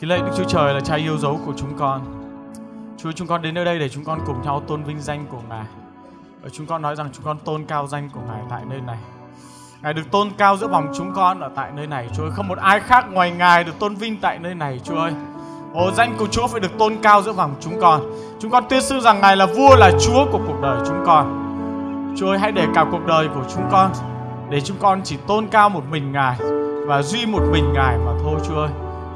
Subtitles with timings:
[0.00, 2.00] Kính lạy Đức Chúa Trời là Cha yêu dấu của chúng con.
[2.98, 5.40] Chúa chúng con đến nơi đây để chúng con cùng nhau tôn vinh danh của
[5.48, 5.64] Ngài.
[6.42, 8.96] Và chúng con nói rằng chúng con tôn cao danh của Ngài tại nơi này.
[9.82, 12.30] Ngài được tôn cao giữa vòng chúng con ở tại nơi này, Chúa ơi.
[12.34, 15.12] Không một ai khác ngoài Ngài được tôn vinh tại nơi này, Chúa ơi.
[15.74, 18.02] Ồ, danh của Chúa phải được tôn cao giữa vòng chúng con.
[18.40, 21.44] Chúng con tuyên xưng rằng Ngài là vua là Chúa của cuộc đời chúng con.
[22.18, 23.90] Chúa ơi, hãy để cả cuộc đời của chúng con
[24.50, 26.36] để chúng con chỉ tôn cao một mình Ngài
[26.86, 28.70] và duy một mình Ngài mà thôi Chúa ơi.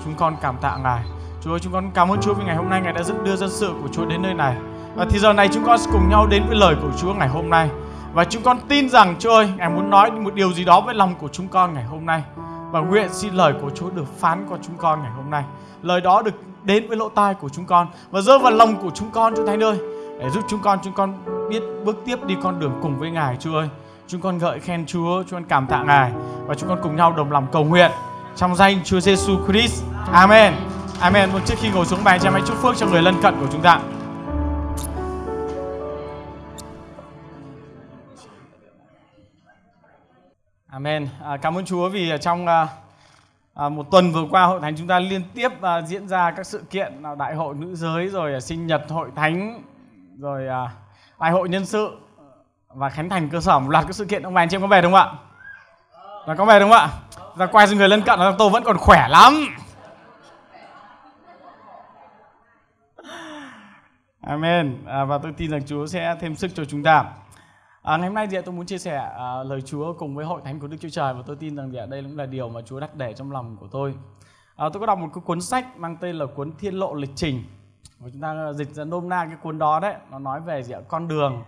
[0.04, 1.02] Chúng con cảm tạ Ngài.
[1.40, 3.36] Chúa ơi, chúng con cảm ơn Chúa vì ngày hôm nay Ngài đã dẫn đưa
[3.36, 4.56] dân sự của Chúa đến nơi này.
[4.94, 7.28] Và thì giờ này chúng con sẽ cùng nhau đến với lời của Chúa ngày
[7.28, 7.70] hôm nay.
[8.12, 10.94] Và chúng con tin rằng Chúa ơi, Ngài muốn nói một điều gì đó với
[10.94, 12.22] lòng của chúng con ngày hôm nay.
[12.70, 15.44] Và nguyện xin lời của Chúa được phán qua chúng con ngày hôm nay.
[15.82, 18.90] Lời đó được đến với lỗ tai của chúng con và rơi vào lòng của
[18.94, 19.78] chúng con Chúa Thánh ơi
[20.18, 21.14] để giúp chúng con chúng con
[21.50, 23.68] biết bước tiếp đi con đường cùng với Ngài Chúa ơi.
[24.08, 26.12] Chúng con gợi khen Chúa, chúng con cảm tạ Ngài
[26.46, 27.90] và chúng con cùng nhau đồng lòng cầu nguyện
[28.36, 29.84] trong danh Chúa Giêsu Christ.
[30.12, 30.54] Amen.
[31.00, 31.32] Amen.
[31.32, 33.46] Một trước khi ngồi xuống bài cha hãy chúc phước cho người lân cận của
[33.52, 33.80] chúng ta.
[40.70, 41.08] Amen.
[41.24, 42.68] À, cảm ơn Chúa vì trong à,
[43.54, 46.46] à, một tuần vừa qua hội thánh chúng ta liên tiếp à, diễn ra các
[46.46, 49.62] sự kiện à, đại hội nữ giới rồi à, sinh nhật hội thánh
[50.18, 50.70] rồi à,
[51.20, 51.90] đại hội nhân sự
[52.68, 54.60] và khánh thành cơ sở một loạt các sự kiện ông bà anh chị em
[54.60, 55.14] có về đúng không ạ?
[56.26, 56.88] Là có về đúng không ạ?
[57.36, 59.32] Ra quay sang người lân cận là tôi vẫn còn khỏe lắm.
[64.20, 64.84] Amen.
[64.86, 67.04] À, và tôi tin rằng Chúa sẽ thêm sức cho chúng ta.
[67.82, 70.40] À, ngày hôm nay thì tôi muốn chia sẻ à, lời Chúa cùng với hội
[70.44, 72.60] thánh của Đức Chúa Trời và tôi tin rằng thì đây cũng là điều mà
[72.60, 73.94] Chúa đặt để trong lòng của tôi.
[74.56, 77.10] À, tôi có đọc một cái cuốn sách mang tên là cuốn Thiên Lộ Lịch
[77.14, 77.44] Trình
[77.98, 80.72] và chúng ta dịch ra nôm na cái cuốn đó đấy nó nói về gì
[80.72, 80.80] ạ?
[80.88, 81.42] con đường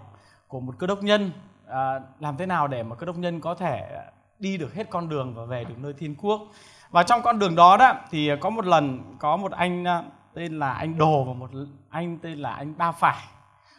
[0.48, 1.30] của một cơ đốc nhân
[1.68, 4.00] à, làm thế nào để mà cơ đốc nhân có thể
[4.44, 6.42] đi được hết con đường và về được nơi thiên quốc.
[6.90, 10.58] Và trong con đường đó đó, thì có một lần có một anh ờ, tên
[10.58, 11.50] là anh đồ và một
[11.90, 13.22] anh tên là anh ba phải.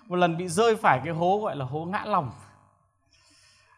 [0.07, 2.31] Một lần bị rơi phải cái hố gọi là hố ngã lòng.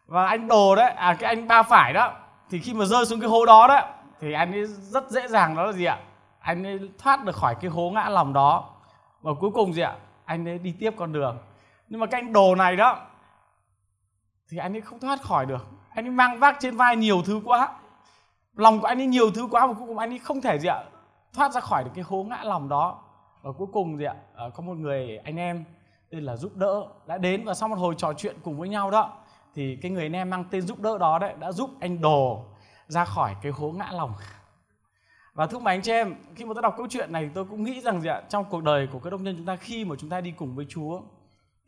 [0.06, 2.14] Và anh đồ đấy à cái anh ba phải đó,
[2.50, 3.82] thì khi mà rơi xuống cái hố đó đó,
[4.20, 6.00] thì anh ấy rất dễ dàng đó là gì ạ?
[6.40, 8.70] Anh ấy thoát được khỏi cái hố ngã lòng đó.
[9.22, 9.96] Và cuối cùng gì ạ?
[10.26, 11.38] Anh ấy đi tiếp con đường.
[11.90, 13.00] Nhưng mà cái anh đồ này đó,
[14.50, 17.42] thì anh ấy không thoát khỏi được anh ấy mang vác trên vai nhiều thứ
[17.46, 17.70] quá.
[18.56, 20.68] Lòng của anh ấy nhiều thứ quá và cuối cùng anh ấy không thể gì
[20.68, 20.84] ạ,
[21.34, 23.04] thoát ra khỏi được cái hố ngã lòng đó.
[23.42, 25.64] Và cuối cùng gì ạ ờ, có một người anh em
[26.10, 28.92] tên là giúp đỡ đã đến và sau một hồi trò chuyện cùng với nhau
[28.92, 29.18] đó,
[29.56, 32.46] thì cái người anh em mang tên giúp đỡ đó đấy đã giúp anh đồ
[32.88, 34.14] ra khỏi cái hố ngã lòng.
[35.34, 37.64] Và thưa bà anh chị em, khi mà tôi đọc câu chuyện này tôi cũng
[37.64, 39.96] nghĩ rằng gì ạ, trong cuộc đời của các đông nhân chúng ta khi mà
[40.00, 41.02] chúng ta đi cùng với Chúa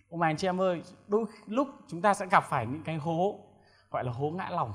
[0.09, 3.39] ông anh chị em ơi, đôi lúc chúng ta sẽ gặp phải những cái hố
[3.91, 4.73] gọi là hố ngã lòng.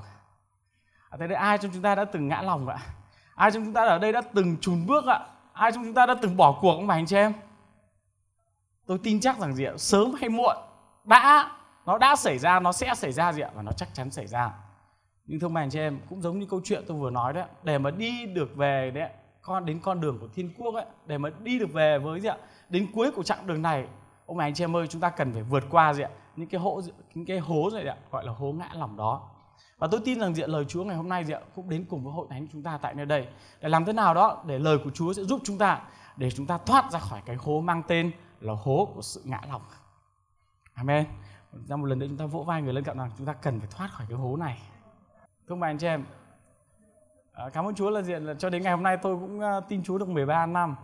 [1.09, 2.77] À, thế đây ai trong chúng ta đã từng ngã lòng ạ?
[3.35, 5.19] Ai trong chúng ta ở đây đã từng trùn bước ạ?
[5.53, 7.33] Ai trong chúng ta đã từng bỏ cuộc ông bà anh chị em?
[8.85, 9.73] Tôi tin chắc rằng gì ạ?
[9.77, 10.57] Sớm hay muộn
[11.03, 11.51] đã
[11.85, 13.49] nó đã xảy ra nó sẽ xảy ra gì ạ?
[13.53, 14.51] Và nó chắc chắn xảy ra.
[15.25, 17.77] Nhưng thưa anh chị em cũng giống như câu chuyện tôi vừa nói đấy để
[17.77, 19.09] mà đi được về đấy
[19.41, 22.27] con đến con đường của thiên quốc ấy để mà đi được về với gì
[22.27, 22.37] ạ?
[22.69, 23.87] Đến cuối của chặng đường này
[24.25, 26.09] ông anh chị em ơi chúng ta cần phải vượt qua gì ạ?
[26.35, 26.81] Những cái hố
[27.13, 29.29] những cái hố rồi ạ gọi là hố ngã lòng đó
[29.77, 32.13] và tôi tin rằng diện lời Chúa ngày hôm nay diện cũng đến cùng với
[32.13, 33.27] hội thánh chúng ta tại nơi đây
[33.61, 35.81] để làm thế nào đó để lời của Chúa sẽ giúp chúng ta
[36.17, 39.41] để chúng ta thoát ra khỏi cái hố mang tên là hố của sự ngã
[39.49, 39.61] lòng.
[40.73, 41.05] Amen.
[41.67, 43.59] Ra một lần nữa chúng ta vỗ vai người lân cận rằng chúng ta cần
[43.59, 44.61] phải thoát khỏi cái hố này.
[45.47, 46.05] Thưa bà anh chị em,
[47.31, 49.59] à, cảm ơn Chúa là diện là cho đến ngày hôm nay tôi cũng à,
[49.59, 50.75] tin Chúa được 13 năm.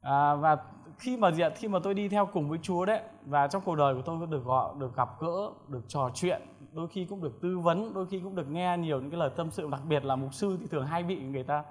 [0.00, 0.56] À, và
[0.98, 3.74] khi mà diện khi mà tôi đi theo cùng với Chúa đấy và trong cuộc
[3.74, 6.42] đời của tôi được gọi được gặp gỡ, được trò chuyện,
[6.72, 9.30] đôi khi cũng được tư vấn, đôi khi cũng được nghe nhiều những cái lời
[9.36, 11.64] tâm sự đặc biệt là mục sư thì thường hay bị người ta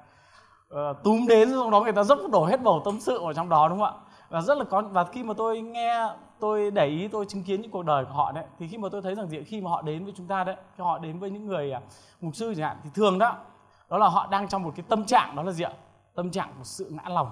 [0.73, 3.49] uh, túm đến trong đó người ta dốc đổ hết bầu tâm sự ở trong
[3.49, 4.01] đó đúng không ạ?
[4.29, 6.09] và rất là có và khi mà tôi nghe
[6.39, 8.89] tôi để ý tôi chứng kiến những cuộc đời của họ đấy thì khi mà
[8.91, 11.19] tôi thấy rằng gì khi mà họ đến với chúng ta đấy khi họ đến
[11.19, 11.83] với những người uh,
[12.21, 13.37] mục sư chẳng hạn thì thường đó
[13.89, 15.71] đó là họ đang trong một cái tâm trạng đó là gì ạ?
[16.15, 17.31] Tâm trạng của sự ngã lòng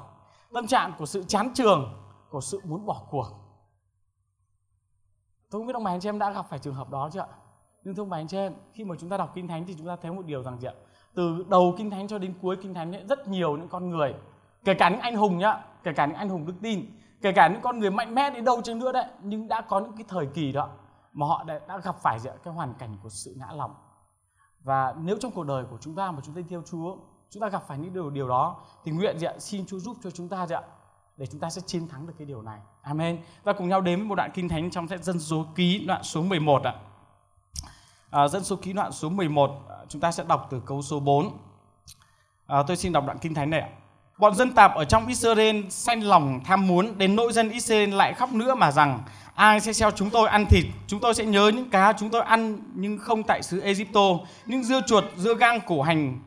[0.53, 1.93] tâm trạng của sự chán trường
[2.29, 3.27] của sự muốn bỏ cuộc.
[5.49, 7.19] Tôi không biết ông bà anh chị em đã gặp phải trường hợp đó chưa
[7.19, 7.27] ạ?
[7.83, 9.75] Nhưng thưa ông bà anh chị em khi mà chúng ta đọc kinh thánh thì
[9.77, 10.73] chúng ta thấy một điều rằng gì ạ?
[11.13, 14.13] Từ đầu kinh thánh cho đến cuối kinh thánh ấy, rất nhiều những con người
[14.63, 16.85] kể cả những anh hùng nhá kể cả những anh hùng đức tin
[17.21, 19.79] kể cả những con người mạnh mẽ đến đâu chăng nữa đấy nhưng đã có
[19.79, 20.69] những cái thời kỳ đó
[21.13, 23.75] mà họ đã, đã gặp phải cái hoàn cảnh của sự ngã lòng.
[24.63, 26.97] Và nếu trong cuộc đời của chúng ta mà chúng ta theo Chúa
[27.33, 29.97] chúng ta gặp phải những điều điều đó thì nguyện gì ạ xin Chúa giúp
[30.03, 30.61] cho chúng ta gì ạ
[31.17, 32.59] để chúng ta sẽ chiến thắng được cái điều này.
[32.81, 33.17] Amen.
[33.43, 36.03] Và cùng nhau đến với một đoạn kinh thánh trong sách dân số ký đoạn
[36.03, 36.73] số 11 ạ.
[38.09, 40.99] À, dân số ký đoạn số 11 à, chúng ta sẽ đọc từ câu số
[40.99, 41.37] 4
[42.47, 43.69] à, tôi xin đọc đoạn kinh thánh này ạ.
[44.17, 48.13] Bọn dân tạp ở trong Israel sanh lòng tham muốn đến nỗi dân Israel lại
[48.13, 48.99] khóc nữa mà rằng
[49.35, 52.21] ai sẽ cho chúng tôi ăn thịt, chúng tôi sẽ nhớ những cá chúng tôi
[52.21, 54.01] ăn nhưng không tại xứ Egypto,
[54.45, 56.19] những dưa chuột, dưa gang, củ hành,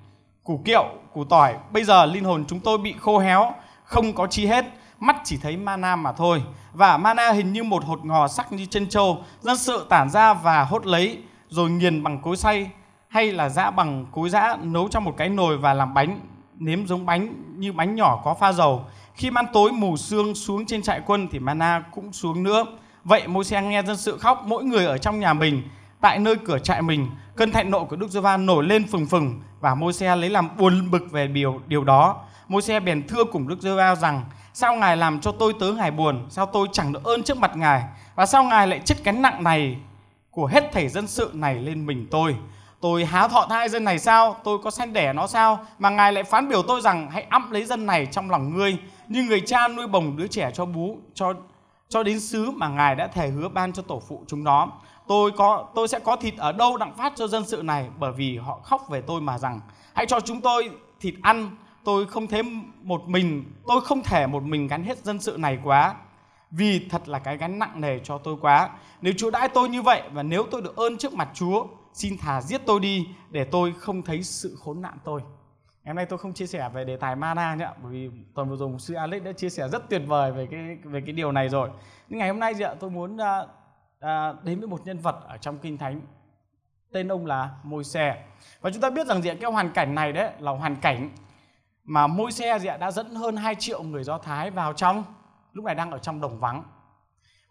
[0.46, 1.54] củ kiệu, củ tỏi.
[1.72, 3.52] Bây giờ linh hồn chúng tôi bị khô héo,
[3.84, 4.64] không có chi hết,
[5.00, 6.42] mắt chỉ thấy mana mà thôi.
[6.72, 10.34] Và mana hình như một hột ngò sắc như chân trâu, dân sự tản ra
[10.34, 12.70] và hốt lấy, rồi nghiền bằng cối xay
[13.08, 16.20] hay là giã bằng cối giã nấu trong một cái nồi và làm bánh
[16.58, 18.84] nếm giống bánh như bánh nhỏ có pha dầu.
[19.14, 22.64] Khi man tối mù sương xuống trên trại quân thì mana cũng xuống nữa.
[23.04, 25.62] Vậy môi xe nghe dân sự khóc mỗi người ở trong nhà mình
[26.00, 27.06] tại nơi cửa trại mình,
[27.36, 30.30] cơn thạnh nộ của Đức giê va nổi lên phừng phừng và môi xe lấy
[30.30, 32.16] làm buồn bực về điều điều đó.
[32.48, 35.72] Môi xe bèn thưa cùng Đức giê va rằng, sao ngài làm cho tôi tớ
[35.72, 36.26] ngài buồn?
[36.30, 37.84] Sao tôi chẳng được ơn trước mặt ngài?
[38.14, 39.76] Và sao ngài lại chất cái nặng này
[40.30, 42.36] của hết thảy dân sự này lên mình tôi?
[42.80, 44.36] Tôi há thọ thai dân này sao?
[44.44, 45.66] Tôi có sanh đẻ nó sao?
[45.78, 48.78] Mà ngài lại phán biểu tôi rằng, hãy ẵm lấy dân này trong lòng ngươi,
[49.08, 51.34] như người cha nuôi bồng đứa trẻ cho bú, cho
[51.88, 54.68] cho đến xứ mà ngài đã thề hứa ban cho tổ phụ chúng nó
[55.08, 58.12] tôi có, tôi sẽ có thịt ở đâu đặng phát cho dân sự này, bởi
[58.12, 59.60] vì họ khóc về tôi mà rằng,
[59.94, 60.70] hãy cho chúng tôi
[61.00, 61.50] thịt ăn,
[61.84, 62.42] tôi không thế
[62.82, 65.94] một mình, tôi không thể một mình gánh hết dân sự này quá,
[66.50, 68.70] vì thật là cái gánh nặng nề cho tôi quá.
[69.00, 72.18] Nếu chúa đãi tôi như vậy và nếu tôi được ơn trước mặt chúa, xin
[72.18, 75.20] thà giết tôi đi, để tôi không thấy sự khốn nạn tôi.
[75.84, 78.50] Ngày hôm nay tôi không chia sẻ về đề tài mana nhé, bởi vì tuần
[78.50, 81.32] vừa rồi sư Alex đã chia sẻ rất tuyệt vời về cái về cái điều
[81.32, 81.70] này rồi.
[82.08, 83.46] Nhưng ngày hôm nay ạ, tôi muốn à,
[84.00, 86.00] à, đến với một nhân vật ở trong kinh thánh
[86.92, 88.24] tên ông là môi xe
[88.60, 91.10] và chúng ta biết rằng gì cái hoàn cảnh này đấy là hoàn cảnh
[91.84, 95.04] mà môi xe gì đã dẫn hơn 2 triệu người do thái vào trong
[95.52, 96.62] lúc này đang ở trong đồng vắng.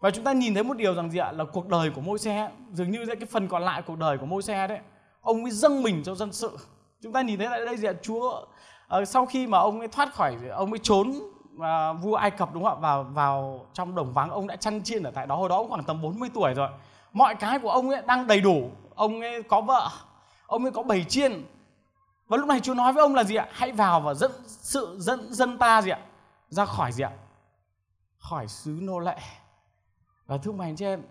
[0.00, 2.18] Và chúng ta nhìn thấy một điều rằng gì ạ là cuộc đời của môi
[2.18, 4.78] xe dường như cái phần còn lại cuộc đời của môi xe đấy
[5.20, 6.56] ông ấy dâng mình cho dân sự.
[7.02, 8.46] Chúng ta nhìn thấy tại đây gì ạ chúa
[8.88, 11.12] ờ, sau khi mà ông ấy thoát khỏi ông ấy trốn
[11.56, 14.82] uh, vua ai cập đúng không ạ vào vào trong đồng vắng ông đã chăn
[14.82, 16.68] chiên ở tại đó hồi đó ông khoảng tầm 40 tuổi rồi
[17.12, 19.88] mọi cái của ông ấy đang đầy đủ ông ấy có vợ
[20.46, 21.42] ông ấy có bầy chiên
[22.28, 23.48] và lúc này Chúa nói với ông là gì ạ?
[23.50, 25.98] Hãy vào và dẫn sự dẫn dân ta gì ạ?
[26.48, 27.12] Ra khỏi gì ạ?
[28.18, 29.16] Khỏi xứ nô lệ.
[30.26, 31.02] Và thưa mày anh chị em,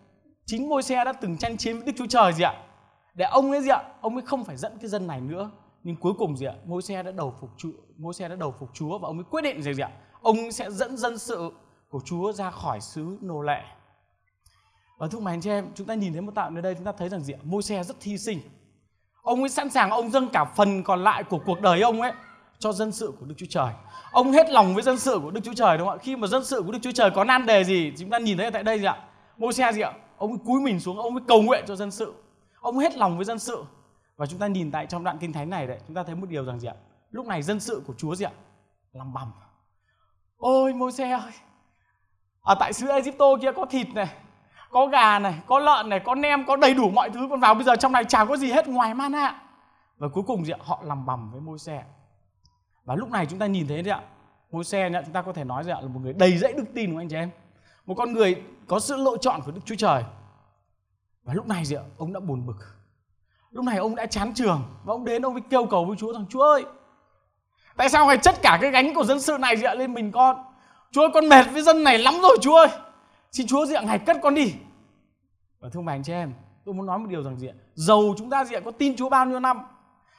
[0.45, 2.53] chính môi xe đã từng tranh chiến với Đức Chúa Trời gì ạ?
[3.13, 3.83] Để ông ấy gì ạ?
[4.01, 5.51] Ông ấy không phải dẫn cái dân này nữa.
[5.83, 6.53] Nhưng cuối cùng gì ạ?
[6.65, 9.25] Môi xe đã đầu phục Chúa, môi xe đã đầu phục Chúa và ông ấy
[9.30, 9.91] quyết định gì, gì ạ?
[10.25, 11.51] Ông sẽ dẫn dân sự
[11.89, 13.62] của Chúa ra khỏi xứ nô lệ.
[14.98, 16.83] Và thưa mày anh chị em, chúng ta nhìn thấy một tạo nơi đây chúng
[16.83, 17.39] ta thấy rằng gì ạ?
[17.44, 18.39] Môi xe rất hy sinh
[19.22, 22.12] Ông ấy sẵn sàng ông dâng cả phần còn lại của cuộc đời ông ấy
[22.60, 23.74] cho dân sự của Đức Chúa Trời.
[24.12, 26.01] Ông hết lòng với dân sự của Đức Chúa Trời đúng không ạ?
[26.04, 28.38] Khi mà dân sự của Đức Chúa Trời có nan đề gì, chúng ta nhìn
[28.38, 28.98] thấy tại đây gì ạ?
[29.38, 29.94] Môi xe gì ạ?
[30.18, 32.13] Ông ấy cúi mình xuống, ông ấy cầu nguyện cho dân sự.
[32.62, 33.63] Ông hết lòng với dân sự.
[34.18, 36.30] Và chúng ta nhìn tại trong đoạn kinh thánh này đấy, chúng ta thấy một
[36.30, 36.75] điều rằng gì ạ?
[37.12, 38.31] Lúc này dân sự của Chúa gì ạ?
[38.94, 39.31] Làm bầm.
[40.45, 41.31] Ôi môi xe ơi.
[42.42, 44.07] Ở tại xứ Egypto kia có thịt này,
[44.69, 47.27] có gà này có lợn này có nem có đầy đủ mọi thứ.
[47.30, 49.42] Con vào bây giờ trong này chả có gì hết ngoài mana
[49.97, 50.57] và cuối cùng gì ạ?
[50.62, 51.83] Họ làm bầm với môi xe
[52.83, 54.01] và lúc này chúng ta nhìn thấy đấy ạ.
[54.51, 56.94] Môi xe chúng ta có thể nói rằng là một người đầy dẫy đức tin
[56.94, 57.30] của anh chị em.
[57.86, 60.03] Một con người có sự lựa chọn của đức chúa trời.
[61.24, 61.83] Và lúc này gì ạ?
[61.98, 62.57] Ông đã buồn bực.
[63.51, 66.13] Lúc này ông đã chán trường và ông đến ông mới kêu cầu với chúa
[66.13, 66.65] rằng chúa ơi
[67.77, 70.44] tại sao phải chất cả cái gánh của dân sự này gì lên mình con?
[70.92, 72.67] Chúa ơi, con mệt với dân này lắm rồi, chúa ơi.
[73.32, 74.53] Xin chúa dịa ngài cất con đi.
[75.60, 76.34] Và thưa bà anh chị em,
[76.65, 79.25] tôi muốn nói một điều rằng diện dầu chúng ta diện có tin chúa bao
[79.25, 79.60] nhiêu năm?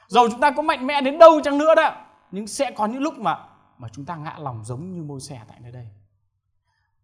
[0.07, 1.91] Dầu chúng ta có mạnh mẽ đến đâu chăng nữa đó
[2.31, 3.39] nhưng sẽ có những lúc mà
[3.77, 5.87] mà chúng ta ngã lòng giống như môi xe tại nơi đây.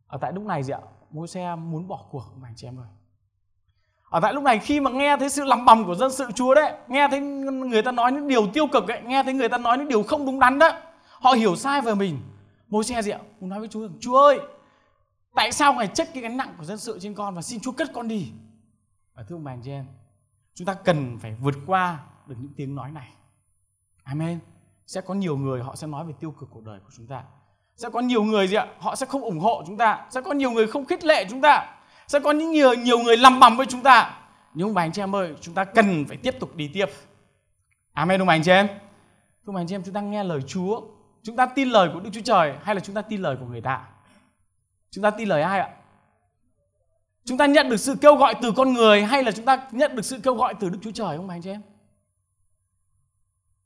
[0.07, 0.79] Ở tại lúc này gì ạ?
[1.09, 2.87] Môi xe muốn bỏ cuộc mà anh chị em ơi
[4.13, 6.53] ở tại lúc này khi mà nghe thấy sự lầm bầm của dân sự chúa
[6.55, 9.57] đấy nghe thấy người ta nói những điều tiêu cực ấy nghe thấy người ta
[9.57, 10.71] nói những điều không đúng đắn đó
[11.19, 12.19] họ hiểu sai về mình
[12.69, 14.39] môi xe gì ạ muốn nói với chúa rằng chúa ơi
[15.35, 17.71] Tại sao Ngài chất cái gánh nặng của dân sự trên con và xin Chúa
[17.71, 18.31] cất con đi?
[19.13, 19.85] Và thưa ông bà anh chị em,
[20.53, 23.09] chúng ta cần phải vượt qua được những tiếng nói này.
[24.03, 24.39] Amen.
[24.87, 27.23] Sẽ có nhiều người họ sẽ nói về tiêu cực cuộc đời của chúng ta.
[27.75, 28.67] Sẽ có nhiều người gì ạ?
[28.79, 30.07] Họ sẽ không ủng hộ chúng ta.
[30.09, 31.75] Sẽ có nhiều người không khích lệ chúng ta.
[32.07, 34.19] Sẽ có những nhiều nhiều người lầm bầm với chúng ta.
[34.53, 36.85] Nhưng mà bà anh chị em ơi, chúng ta cần phải tiếp tục đi tiếp.
[37.93, 38.67] Amen ông bà anh chị em.
[39.45, 40.81] không bà anh chị em, chúng ta nghe lời Chúa.
[41.23, 43.45] Chúng ta tin lời của Đức Chúa Trời hay là chúng ta tin lời của
[43.45, 43.87] người ta?
[44.91, 45.69] Chúng ta tin lời ai ạ?
[47.25, 49.95] Chúng ta nhận được sự kêu gọi từ con người hay là chúng ta nhận
[49.95, 51.61] được sự kêu gọi từ Đức Chúa Trời không anh chị em?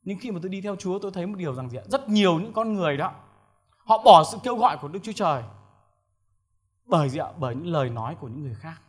[0.03, 1.83] Nhưng khi mà tôi đi theo Chúa tôi thấy một điều rằng gì ạ?
[1.85, 3.13] Rất nhiều những con người đó
[3.77, 5.43] họ bỏ sự kêu gọi của Đức Chúa Trời
[6.87, 7.27] bởi gì ạ?
[7.39, 8.81] Bởi những lời nói của những người khác.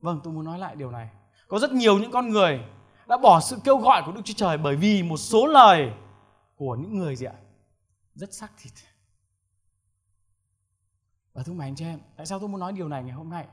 [0.00, 1.10] Vâng, tôi muốn nói lại điều này.
[1.48, 2.60] Có rất nhiều những con người
[3.06, 5.92] đã bỏ sự kêu gọi của Đức Chúa Trời bởi vì một số lời
[6.56, 7.34] của những người gì ạ
[8.14, 8.72] rất xác thịt
[11.32, 13.30] và thưa mày anh chị em tại sao tôi muốn nói điều này ngày hôm
[13.30, 13.46] nay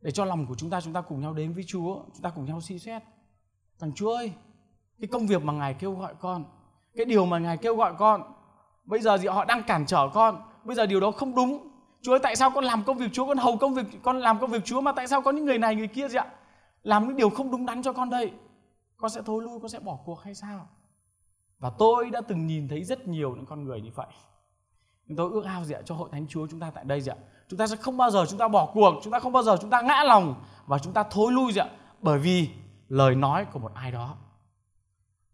[0.00, 2.30] để cho lòng của chúng ta chúng ta cùng nhau đến với Chúa chúng ta
[2.30, 3.02] cùng nhau suy xét
[3.78, 4.32] rằng Chúa ơi
[5.00, 6.44] cái công việc mà ngài kêu gọi con
[6.94, 8.34] cái điều mà ngài kêu gọi con
[8.84, 11.68] bây giờ gì họ đang cản trở con bây giờ điều đó không đúng.
[12.02, 14.38] Chúa ơi, tại sao con làm công việc Chúa, con hầu công việc, con làm
[14.38, 16.26] công việc Chúa mà tại sao có những người này, người kia gì ạ?
[16.82, 18.32] Làm những điều không đúng đắn cho con đây.
[18.96, 20.68] Con sẽ thối lui, con sẽ bỏ cuộc hay sao?
[21.58, 24.06] Và tôi đã từng nhìn thấy rất nhiều những con người như vậy.
[25.06, 25.80] Nhưng tôi ước ao gì ạ?
[25.84, 27.16] Cho hội thánh Chúa chúng ta tại đây gì ạ.
[27.48, 29.56] Chúng ta sẽ không bao giờ chúng ta bỏ cuộc, chúng ta không bao giờ
[29.60, 31.68] chúng ta ngã lòng và chúng ta thối lui gì ạ.
[32.00, 32.48] Bởi vì
[32.88, 34.16] lời nói của một ai đó.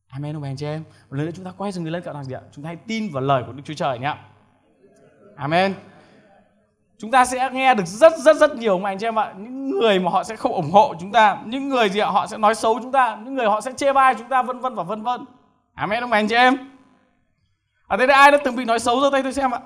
[0.08, 0.84] Amen không anh chị em?
[1.10, 2.40] Một lần nữa chúng ta quay dừng người lên cậu nào gì ạ?
[2.52, 4.16] Chúng ta hãy tin vào lời của Đức Chúa Trời nhé.
[5.36, 5.74] Amen.
[6.98, 9.32] Chúng ta sẽ nghe được rất rất rất nhiều mà anh chị em ạ.
[9.38, 12.06] Những người mà họ sẽ không ủng hộ chúng ta, những người gì ạ?
[12.06, 14.60] Họ sẽ nói xấu chúng ta, những người họ sẽ chê bai chúng ta vân
[14.60, 15.24] vân và vân vân.
[15.74, 16.54] Amen không anh chị em?
[16.54, 16.64] À,
[17.86, 19.60] Ở đây ai đã từng bị nói xấu giơ tay tôi xem ạ.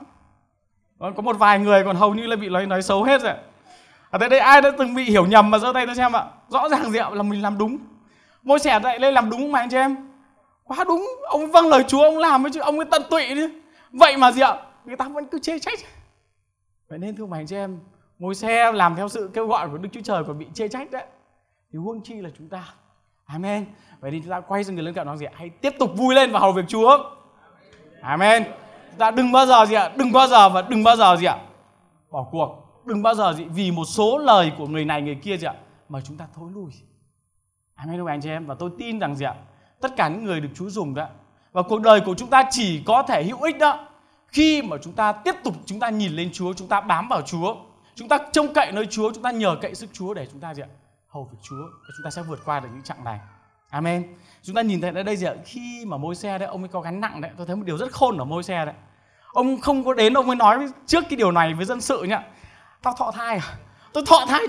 [0.99, 3.35] Còn có một vài người còn hầu như là bị nói nói xấu hết rồi.
[4.11, 6.25] Ở đây đây ai đã từng bị hiểu nhầm mà giơ tay tôi xem ạ.
[6.49, 7.79] Rõ ràng gì ạ là mình làm đúng.
[8.43, 10.09] Môi xẻ dậy lên làm đúng mà anh chị em
[10.65, 13.49] quá đúng ông vâng lời chúa ông làm với chứ ông ấy tận tụy đi
[13.93, 14.55] vậy mà gì ạ
[14.89, 15.79] người ta vẫn cứ chê trách.
[16.89, 17.79] Vậy nên thưa mày chị em,
[18.19, 20.91] ngồi xe làm theo sự kêu gọi của đức chúa trời còn bị chê trách
[20.91, 21.05] đấy,
[21.73, 22.75] thì huông chi là chúng ta.
[23.25, 23.67] Amen.
[24.01, 25.33] Vậy thì chúng ta quay sang người lớn cận nói gì ạ?
[25.35, 26.99] Hãy tiếp tục vui lên và hầu việc chúa.
[28.03, 28.45] Amen.
[28.91, 29.93] Chúng ta đừng bao giờ gì ạ?
[29.97, 31.39] Đừng bao giờ và đừng bao giờ gì ạ?
[32.11, 32.83] Bỏ cuộc.
[32.85, 33.45] Đừng bao giờ gì?
[33.45, 35.55] Vì một số lời của người này, người kia gì ạ?
[35.89, 36.73] Mà chúng ta thối lui.
[37.75, 38.47] Amen không anh chị em.
[38.47, 39.35] Và tôi tin rằng gì ạ?
[39.81, 41.07] Tất cả những người được Chúa dùng đó,
[41.53, 43.88] và cuộc đời của chúng ta chỉ có thể hữu ích đó
[44.29, 47.23] khi mà chúng ta tiếp tục chúng ta nhìn lên Chúa, chúng ta bám vào
[47.23, 47.57] Chúa,
[47.95, 50.55] chúng ta trông cậy nơi Chúa, chúng ta nhờ cậy sức Chúa để chúng ta
[50.55, 50.69] gì ạ?
[51.09, 53.19] hầu việc Chúa để chúng ta sẽ vượt qua được những chặng này.
[53.71, 54.15] Amen.
[54.43, 55.35] Chúng ta nhìn thấy ở đây gì ạ?
[55.45, 57.31] Khi mà môi xe đấy, ông ấy có gánh nặng đấy.
[57.37, 58.75] Tôi thấy một điều rất khôn ở môi xe đấy.
[59.33, 62.23] Ông không có đến, ông ấy nói trước cái điều này với dân sự nhá.
[62.83, 63.57] Tao thọ thai à?
[63.93, 64.41] Tôi thọ thai,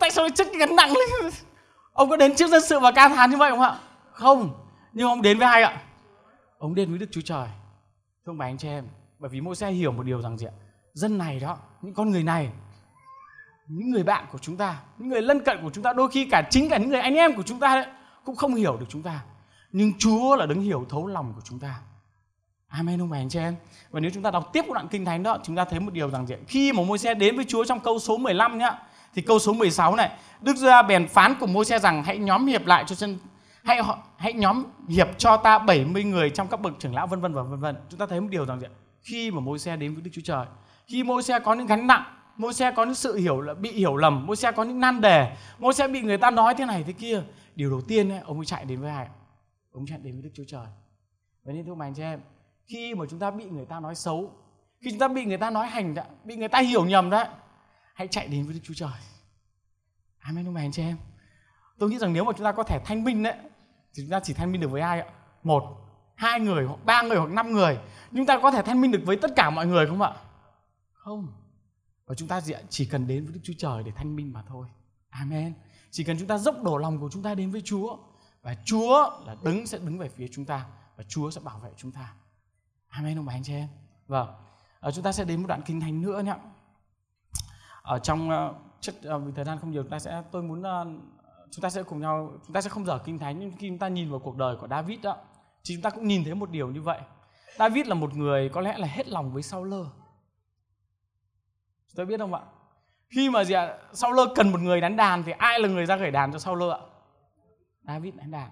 [0.00, 1.32] tại sao chất cái gánh nặng lên?
[1.92, 3.78] Ông có đến trước dân sự và ca thán như vậy không ạ?
[4.12, 4.50] Không,
[4.92, 5.82] nhưng ông đến với ai ạ?
[6.58, 7.48] Ông đến với Đức Chúa Trời.
[8.26, 8.84] Thưa bà anh chị em,
[9.18, 10.52] bởi vì mỗi xe hiểu một điều rằng gì ạ?
[10.94, 12.48] Dân này đó, những con người này,
[13.68, 16.28] những người bạn của chúng ta, những người lân cận của chúng ta, đôi khi
[16.30, 17.86] cả chính cả những người anh em của chúng ta đấy,
[18.24, 19.24] cũng không hiểu được chúng ta.
[19.72, 21.80] Nhưng Chúa là đứng hiểu thấu lòng của chúng ta.
[22.68, 23.56] Amen ông bà anh chị em.
[23.90, 26.10] Và nếu chúng ta đọc tiếp đoạn kinh thánh đó, chúng ta thấy một điều
[26.10, 26.34] rằng gì?
[26.46, 28.78] Khi mà môi xe đến với Chúa trong câu số 15 nhá,
[29.14, 30.10] thì câu số 16 này,
[30.40, 33.18] Đức giê bèn phán cùng môi xe rằng hãy nhóm hiệp lại cho dân
[33.64, 33.80] hãy
[34.16, 37.42] hãy nhóm hiệp cho ta 70 người trong các bậc trưởng lão vân vân và
[37.42, 37.76] vân vân.
[37.88, 38.66] Chúng ta thấy một điều rằng gì
[39.02, 40.46] khi mà môi xe đến với đức chúa trời
[40.86, 42.04] khi môi xe có những gánh nặng
[42.36, 45.00] môi xe có những sự hiểu là bị hiểu lầm môi xe có những nan
[45.00, 47.22] đề môi xe bị người ta nói thế này thế kia
[47.54, 49.08] điều đầu tiên ấy, ông ấy chạy đến với ai
[49.72, 50.66] ông chạy đến với đức chúa trời.
[51.44, 52.20] Vậy nên thưa mày anh chị em
[52.66, 54.32] khi mà chúng ta bị người ta nói xấu
[54.80, 57.26] khi chúng ta bị người ta nói hành đã bị người ta hiểu nhầm đấy
[57.94, 59.00] hãy chạy đến với đức chúa trời.
[60.18, 60.96] Amen thưa anh chị em.
[61.78, 63.34] Tôi nghĩ rằng nếu mà chúng ta có thể thanh minh đấy
[63.94, 65.06] thì chúng ta chỉ thanh minh được với ai ạ?
[65.42, 65.64] Một
[66.14, 67.78] hai người hoặc ba người hoặc năm người.
[68.12, 70.12] Chúng ta có thể thanh minh được với tất cả mọi người không ạ?
[70.92, 71.28] Không.
[72.06, 74.66] Và chúng ta chỉ cần đến với đức chúa trời để thanh minh mà thôi.
[75.10, 75.54] Amen.
[75.90, 77.96] Chỉ cần chúng ta dốc đổ lòng của chúng ta đến với chúa
[78.42, 81.70] và chúa là đứng sẽ đứng về phía chúng ta và chúa sẽ bảo vệ
[81.76, 82.14] chúng ta.
[82.88, 83.68] Amen ông bà anh chị em.
[84.06, 84.28] Vâng.
[84.80, 86.34] À, chúng ta sẽ đến một đoạn kinh thánh nữa nhé.
[87.82, 90.60] Ở trong uh, chất uh, vì thời gian không nhiều chúng ta sẽ tôi muốn
[90.60, 91.02] uh,
[91.52, 93.78] chúng ta sẽ cùng nhau, chúng ta sẽ không dở kinh thánh nhưng khi chúng
[93.78, 95.16] ta nhìn vào cuộc đời của David đó
[95.64, 96.98] thì chúng ta cũng nhìn thấy một điều như vậy.
[97.58, 99.72] David là một người có lẽ là hết lòng với Saul.
[101.88, 102.40] Chúng ta biết không ạ?
[103.10, 103.74] Khi mà gì ạ?
[103.92, 106.70] Saul cần một người đánh đàn thì ai là người ra gửi đàn cho Saul
[106.70, 106.78] ạ?
[107.82, 108.50] David đánh đàn.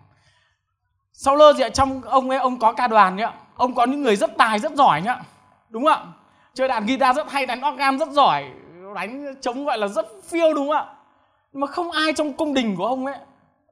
[1.13, 1.69] Saul gì ạ?
[1.69, 3.33] Trong ông ấy, ông có ca đoàn nhá.
[3.55, 5.23] Ông có những người rất tài, rất giỏi nhá.
[5.69, 6.13] Đúng không ạ?
[6.55, 8.51] Chơi đàn guitar rất hay, đánh organ rất giỏi,
[8.95, 10.95] đánh chống gọi là rất phiêu đúng không ạ?
[11.53, 13.19] Mà không ai trong cung đình của ông ấy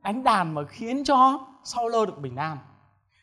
[0.02, 2.58] đánh đàn mà khiến cho Saul được bình an.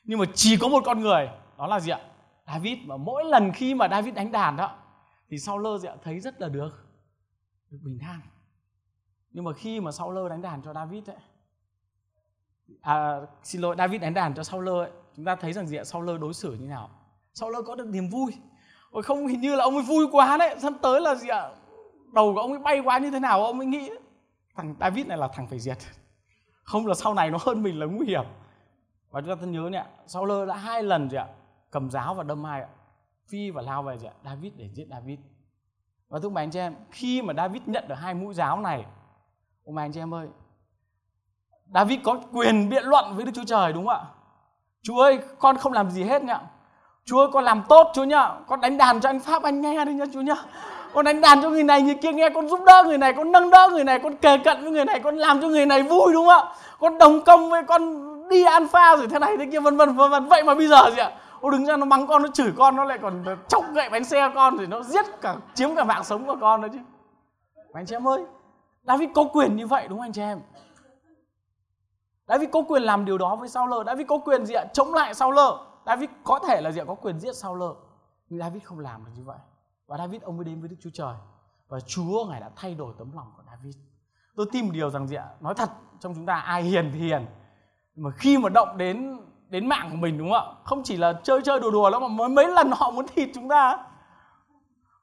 [0.04, 2.00] Nhưng mà chỉ có một con người đó là gì ạ?
[2.48, 2.78] David.
[2.86, 4.76] Mà mỗi lần khi mà David đánh đàn đó
[5.30, 5.96] thì Saul gì ạ?
[6.04, 6.86] Thấy rất là được
[7.70, 8.20] được bình an.
[9.32, 11.18] Nhưng mà khi mà Saul đánh đàn cho David ấy
[12.82, 15.84] à, xin lỗi David đánh đàn cho Saul ấy chúng ta thấy rằng gì ạ?
[15.84, 16.90] Saul đối xử như nào?
[17.34, 18.34] Saul có được niềm vui.
[18.92, 20.56] Ôi không hình như là ông ấy vui quá đấy.
[20.62, 21.50] Sắp tới là gì ạ?
[22.14, 24.00] Đầu của ông ấy bay quá như thế nào ông ấy nghĩ ấy
[24.56, 25.78] thằng David này là thằng phải diệt.
[26.64, 28.26] Không là sau này nó hơn mình là nguy hiểm.
[29.10, 29.86] Và chúng ta thân nhớ nhé
[30.28, 31.28] lơ đã hai lần gì ạ.
[31.72, 32.68] Cầm giáo và đâm ai ạ.
[33.30, 34.14] Phi và lao về gì ạ.
[34.26, 35.20] David để giết David.
[36.10, 38.86] Và thưa anh chị em khi mà David nhận được hai mũi giáo này
[39.66, 40.28] ông anh chị em ơi
[41.74, 44.06] David có quyền biện luận với Đức Chúa Trời đúng không ạ?
[44.82, 46.42] Chúa ơi, con không làm gì hết nhá.
[47.06, 48.30] Chúa ơi, con làm tốt Chúa nhá.
[48.48, 50.36] Con đánh đàn cho anh Pháp anh nghe đi nhá Chúa nhá.
[50.96, 53.32] Con đánh đàn cho người này người kia nghe, con giúp đỡ người này, con
[53.32, 55.84] nâng đỡ người này, con kề cận với người này, con làm cho người này
[55.84, 56.56] vui đúng không ạ?
[56.80, 60.12] Con đồng công với con đi alpha rồi thế này thế kia vân vân vân
[60.12, 60.26] vân.
[60.26, 61.12] Vậy mà bây giờ gì ạ?
[61.42, 64.04] nó đứng ra nó mắng con, nó chửi con, nó lại còn chọc gậy bánh
[64.04, 66.80] xe con rồi nó giết cả chiếm cả mạng sống của con nữa chứ.
[67.74, 68.26] Anh chị em ơi,
[68.88, 70.40] David có quyền như vậy đúng không anh chị em?
[72.28, 73.74] David có quyền làm điều đó với Saul.
[73.86, 74.66] David có quyền gì ạ?
[74.74, 75.40] Chống lại Saul.
[75.86, 76.84] David có thể là gì ạ?
[76.88, 77.64] Có quyền giết Saul.
[78.30, 79.38] Nhưng David không làm được như vậy.
[79.88, 81.16] Và David ông mới đến với Đức Chúa Trời.
[81.68, 83.76] Và Chúa ngài đã thay đổi tấm lòng của David.
[84.36, 85.28] Tôi tin một điều rằng gì ạ?
[85.40, 87.26] Nói thật trong chúng ta ai hiền thì hiền.
[87.96, 90.56] Mà khi mà động đến đến mạng của mình đúng không ạ?
[90.64, 93.50] Không chỉ là chơi chơi đùa đùa lắm mà mấy lần họ muốn thịt chúng
[93.50, 93.86] ta.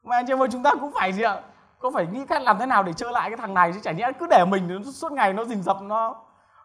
[0.03, 1.43] Mà anh chị em ơi chúng ta cũng phải gì ạ?
[1.79, 3.93] Có phải nghĩ cách làm thế nào để chơi lại cái thằng này chứ chả
[3.93, 6.17] nhẽ cứ để mình suốt ngày nó rình rập nó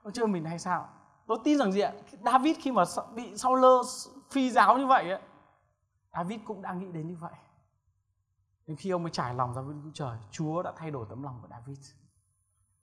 [0.04, 0.88] nó chơi mình hay sao
[1.28, 1.92] tôi tin rằng gì ạ
[2.26, 2.84] David khi mà
[3.16, 3.82] bị sau lơ
[4.32, 5.22] phi giáo như vậy ấy,
[6.14, 7.32] David cũng đang nghĩ đến như vậy
[8.68, 11.24] nhưng khi ông mới trải lòng ra với Đức Trời Chúa đã thay đổi tấm
[11.24, 11.92] lòng của David.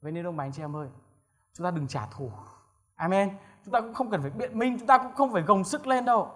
[0.01, 0.89] Vậy nên ông bà anh chị em ơi
[1.53, 2.31] chúng ta đừng trả thù.
[2.95, 3.37] Amen.
[3.65, 5.87] Chúng ta cũng không cần phải biện minh chúng ta cũng không phải gồng sức
[5.87, 6.31] lên đâu.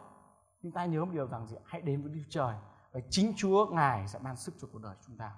[0.61, 2.55] Chúng ta nhớ một điều rằng gì hãy đến với Đức Trời
[2.91, 5.31] và chính Chúa Ngài sẽ ban sức cho cuộc đời chúng ta.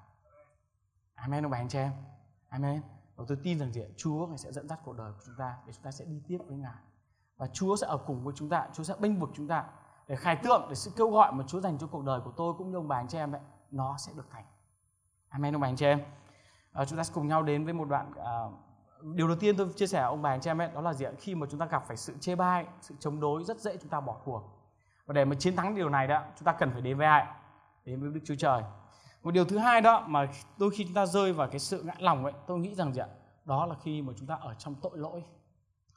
[1.15, 1.91] Amen ông bà anh chị em.
[2.49, 2.81] Amen.
[3.15, 5.57] Và tôi tin rằng gì Chúa Ngài sẽ dẫn dắt cuộc đời của chúng ta
[5.65, 6.81] để chúng ta sẽ đi tiếp với Ngài.
[7.37, 9.65] Và Chúa sẽ ở cùng với chúng ta, Chúa sẽ bênh vực chúng ta
[10.07, 12.53] để khai tượng, để sự kêu gọi mà Chúa dành cho cuộc đời của tôi
[12.57, 13.41] cũng như ông bà anh chị em ấy,
[13.71, 14.45] nó sẽ được thành.
[15.29, 16.01] Amen ông bà anh chị em.
[16.73, 18.39] À, chúng ta sẽ cùng nhau đến với một đoạn à,
[19.15, 21.05] điều đầu tiên tôi chia sẻ ông bà anh chị em ấy đó là gì
[21.05, 21.11] ạ?
[21.19, 23.89] Khi mà chúng ta gặp phải sự chê bai, sự chống đối rất dễ chúng
[23.89, 24.41] ta bỏ cuộc.
[25.05, 27.25] Và để mà chiến thắng điều này đó, chúng ta cần phải đến với ai?
[27.85, 28.63] Đến với Đức Chúa Trời
[29.23, 31.93] một điều thứ hai đó mà đôi khi chúng ta rơi vào cái sự ngã
[31.99, 33.07] lòng ấy tôi nghĩ rằng gì ạ
[33.45, 35.23] đó là khi mà chúng ta ở trong tội lỗi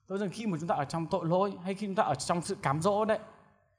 [0.06, 2.14] tôi rằng khi mà chúng ta ở trong tội lỗi hay khi chúng ta ở
[2.14, 3.18] trong sự cám dỗ đấy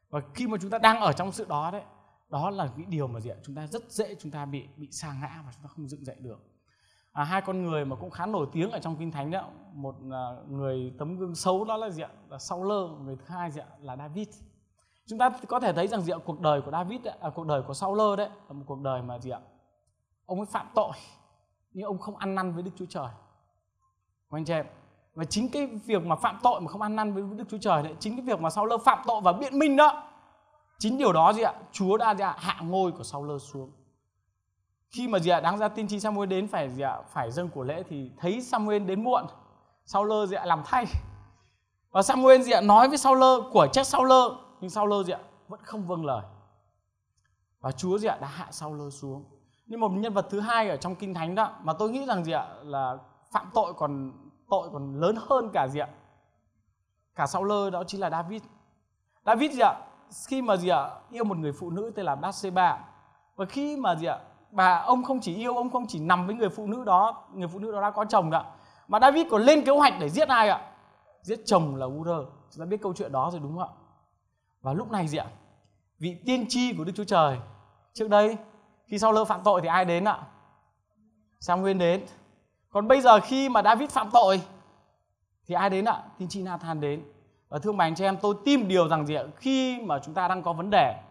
[0.10, 1.82] và khi mà chúng ta đang ở trong sự đó đấy
[2.30, 4.88] đó là những điều mà gì ạ chúng ta rất dễ chúng ta bị bị
[4.92, 6.40] sa ngã và chúng ta không dựng dậy được.
[7.12, 9.96] À, hai con người mà cũng khá nổi tiếng ở trong kinh thánh đó một
[10.12, 12.72] à, người tấm gương xấu đó là gì ạ là Saul
[13.04, 14.28] người thứ hai gì ạ là David.
[15.06, 17.46] Chúng ta có thể thấy rằng gì ạ cuộc đời của David ấy, à, cuộc
[17.46, 19.40] đời của Saul đấy là một cuộc đời mà gì ạ
[20.26, 20.92] ông ấy phạm tội
[21.74, 23.08] nhưng ông không ăn năn với Đức Chúa Trời.
[24.30, 24.66] Anh chị em
[25.16, 27.84] và chính cái việc mà phạm tội mà không ăn năn với Đức Chúa Trời
[27.84, 30.15] đấy chính cái việc mà Saul phạm tội và biện minh đó
[30.80, 33.72] chính điều đó gì ạ Chúa đã gì ạ hạ ngôi của Saul xuống
[34.90, 37.50] khi mà gì ạ đáng ra tiên tri Samuel đến phải gì ạ phải dâng
[37.50, 39.26] của lễ thì thấy Samuel đến muộn
[39.86, 40.86] Saul gì ạ làm thay
[41.92, 44.12] và Samuel gì ạ nói với Saul của trách Saul
[44.60, 46.22] nhưng sau lơ gì ạ vẫn không vâng lời
[47.62, 49.26] và Chúa gì ạ đã hạ sau lơ xuống
[49.66, 52.24] nhưng một nhân vật thứ hai ở trong kinh thánh đó mà tôi nghĩ rằng
[52.24, 52.98] gì ạ là
[53.32, 54.12] phạm tội còn
[54.50, 55.88] tội còn lớn hơn cả gì ạ
[57.16, 58.44] cả sau lơ đó chính là David
[59.26, 59.76] David gì ạ
[60.28, 62.80] khi mà gì ạ, yêu một người phụ nữ tên là Bathsheba
[63.36, 64.20] và khi mà gì ạ,
[64.52, 67.48] bà, ông không chỉ yêu, ông không chỉ nằm với người phụ nữ đó, người
[67.48, 68.44] phụ nữ đó đã có chồng ạ
[68.88, 70.72] mà David còn lên kế hoạch để giết ai ạ
[71.22, 72.08] giết chồng là Ur
[72.52, 73.74] chúng ta biết câu chuyện đó rồi đúng không ạ
[74.66, 75.28] và lúc này gì ạ?
[76.00, 77.38] Vị tiên tri của Đức Chúa Trời,
[77.94, 78.38] trước đây,
[78.88, 80.20] khi sau lơ phạm tội thì ai đến ạ?
[81.40, 82.06] Samuel đến.
[82.70, 84.42] Còn bây giờ khi mà David phạm tội
[85.48, 86.04] thì ai đến ạ?
[86.18, 87.04] Tiên tri Nathan đến.
[87.56, 89.24] Và thương bà anh chị em, tôi tin điều rằng gì ạ?
[89.36, 91.02] Khi mà chúng ta đang có vấn đề,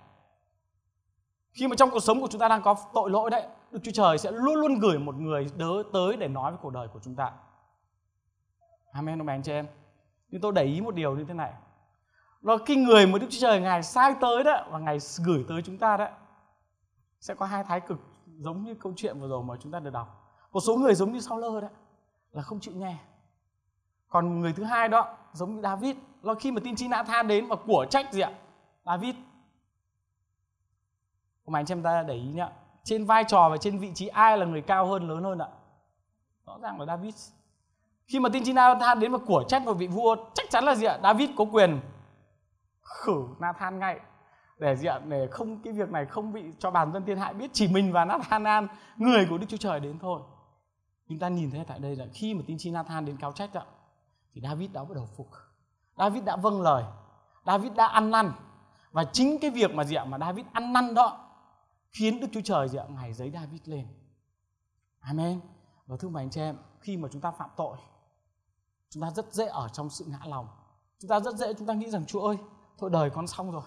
[1.53, 3.91] khi mà trong cuộc sống của chúng ta đang có tội lỗi đấy, Đức Chúa
[3.95, 7.01] Trời sẽ luôn luôn gửi một người đỡ tới để nói với cuộc đời của
[7.03, 7.33] chúng ta.
[8.93, 9.67] Amen ông bà anh chị em.
[10.29, 11.53] Nhưng tôi để ý một điều như thế này
[12.41, 15.63] đó cái người mà Đức Chúa Trời Ngài sai tới đó và Ngài gửi tới
[15.63, 16.11] chúng ta đấy
[17.21, 17.99] sẽ có hai thái cực
[18.39, 20.37] giống như câu chuyện vừa rồi mà chúng ta được đọc.
[20.53, 21.71] Một số người giống như Sao Lơ đấy
[22.33, 22.97] là không chịu nghe.
[24.09, 25.97] Còn người thứ hai đó giống như David
[26.27, 28.33] là khi mà tin chi Nathan tha đến và của trách gì ạ?
[28.87, 29.15] David.
[31.47, 32.49] Mà anh chị em ta để ý nhá.
[32.85, 35.49] Trên vai trò và trên vị trí ai là người cao hơn, lớn hơn ạ?
[36.47, 37.31] Rõ ràng là David.
[38.07, 40.65] Khi mà tin chi Nathan tha đến và của trách vào vị vua, chắc chắn
[40.65, 40.99] là gì ạ?
[41.03, 41.81] David có quyền
[42.83, 44.01] khử Nathan ngay
[44.59, 47.35] để gì ạ để không, cái việc này không bị cho bản dân thiên hại
[47.35, 50.21] biết, chỉ mình và Nathan người của Đức Chúa Trời đến thôi
[51.09, 53.55] chúng ta nhìn thấy tại đây là khi mà tiên tri Nathan đến cáo trách
[53.55, 53.65] ạ,
[54.33, 55.29] thì David đã bắt đầu phục
[55.97, 56.85] David đã vâng lời.
[57.47, 58.33] David đã ăn năn.
[58.93, 60.05] Và chính cái việc mà gì ạ?
[60.05, 61.31] Mà David ăn năn đó
[61.93, 62.85] khiến Đức Chúa Trời gì ạ?
[62.89, 63.87] Ngày giấy David lên.
[65.01, 65.41] Amen.
[65.87, 67.77] Và thưa anh chị em, khi mà chúng ta phạm tội,
[68.91, 70.49] chúng ta rất dễ ở trong sự ngã lòng.
[70.99, 72.37] Chúng ta rất dễ, chúng ta nghĩ rằng, Chúa ơi,
[72.79, 73.63] thôi đời con xong rồi.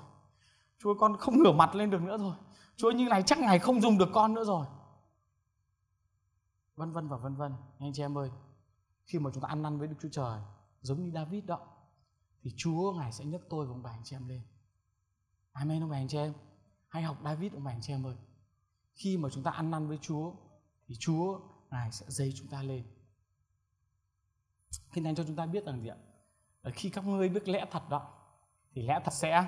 [0.79, 2.35] Chúa con không ngửa mặt lên được nữa rồi.
[2.75, 4.65] Chúa như này chắc ngày không dùng được con nữa rồi.
[6.75, 7.53] Vân vân và vân vân.
[7.79, 8.31] Anh chị em ơi,
[9.05, 10.39] khi mà chúng ta ăn năn với đức chúa trời,
[10.81, 11.59] giống như david đó
[12.47, 14.41] thì Chúa ngài sẽ nhấc tôi và ông bà anh chị em lên.
[15.51, 16.33] Amen ông bà anh chị em.
[16.87, 18.15] Hãy học David ông bà anh chị em ơi.
[18.93, 20.33] Khi mà chúng ta ăn năn với Chúa
[20.87, 22.85] thì Chúa ngài sẽ dây chúng ta lên.
[24.93, 25.95] Kinh Thánh cho chúng ta biết rằng gì ạ?
[26.63, 28.13] Là khi các ngươi biết lẽ thật đó
[28.71, 29.47] thì lẽ thật sẽ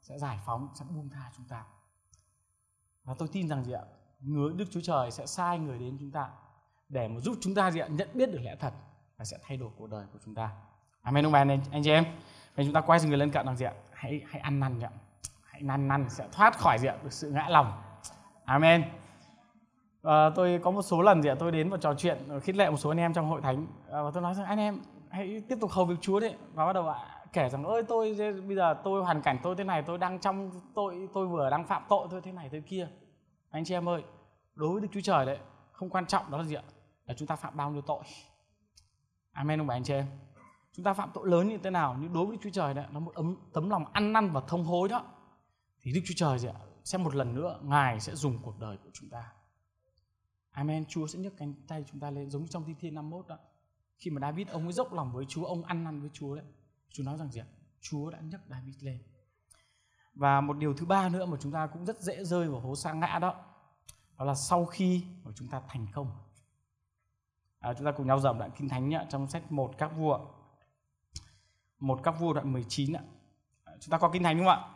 [0.00, 1.66] sẽ giải phóng, sẽ buông tha chúng ta.
[3.04, 3.84] Và tôi tin rằng gì ạ?
[4.20, 6.30] Người Đức Chúa Trời sẽ sai người đến chúng ta
[6.88, 7.88] để mà giúp chúng ta gì ạ?
[7.88, 8.74] nhận biết được lẽ thật
[9.16, 10.69] và sẽ thay đổi cuộc đời của chúng ta.
[11.02, 12.04] Amen ông bà anh, anh chị em.
[12.56, 13.72] Vậy chúng ta quay người lân cận rằng gì ạ?
[13.92, 14.90] Hãy hãy ăn năn ạ.
[15.44, 16.94] Hãy năn năn sẽ thoát khỏi gì ạ?
[17.02, 17.72] Được sự ngã lòng.
[18.44, 18.84] Amen.
[20.02, 21.34] À, tôi có một số lần gì ạ?
[21.38, 23.66] Tôi đến và trò chuyện ờ, khích lệ một số anh em trong hội thánh
[23.90, 26.66] à, và tôi nói rằng anh em hãy tiếp tục hầu việc Chúa đấy và
[26.66, 26.98] bắt đầu ạ
[27.32, 28.14] kể rằng ơi tôi
[28.46, 31.64] bây giờ tôi hoàn cảnh tôi thế này tôi đang trong tội tôi vừa đang
[31.66, 32.88] phạm tội tôi thế này thế kia
[33.50, 34.02] anh chị em ơi
[34.54, 35.38] đối với Đức Chúa Trời đấy
[35.72, 36.62] không quan trọng đó là gì ạ
[37.06, 38.02] là chúng ta phạm bao nhiêu tội
[39.32, 40.06] Amen ông bà anh chị em
[40.72, 42.86] chúng ta phạm tội lớn như thế nào nhưng đối với Đức Chúa Trời đấy
[42.90, 45.04] nó một ấm tấm lòng ăn năn và thông hối đó
[45.82, 46.54] thì Đức Chúa Trời gì ạ
[46.84, 49.32] sẽ một lần nữa Ngài sẽ dùng cuộc đời của chúng ta.
[50.50, 50.84] Amen.
[50.88, 53.38] Chúa sẽ nhấc cánh tay chúng ta lên giống như trong Thi Thiên 51 đó.
[53.98, 56.44] Khi mà David ông ấy dốc lòng với Chúa ông ăn năn với Chúa đấy
[56.90, 57.46] Chúa nói rằng gì ạ?
[57.80, 58.98] Chúa đã nhấc David lên.
[60.14, 62.76] Và một điều thứ ba nữa mà chúng ta cũng rất dễ rơi vào hố
[62.76, 63.34] sa ngã đó
[64.18, 66.10] đó là sau khi mà chúng ta thành công.
[67.58, 70.20] À, chúng ta cùng nhau dòng đoạn kinh thánh nhá, trong sách một các vua
[71.80, 73.02] một các vua đoạn 19 ạ.
[73.80, 74.68] Chúng ta có kinh thánh đúng không ạ?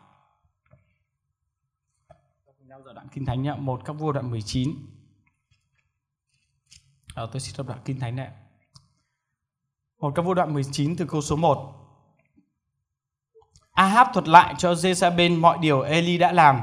[2.58, 4.70] Cùng nhau dở đoạn kinh thánh nhá, một các vua đoạn 19
[7.14, 8.30] à, ờ, tôi xin đọc đoạn kinh thánh này
[10.00, 11.84] một các vua đoạn 19 từ câu số 1
[13.72, 16.60] Ahab thuật lại cho Jezabel mọi điều Eli đã làm.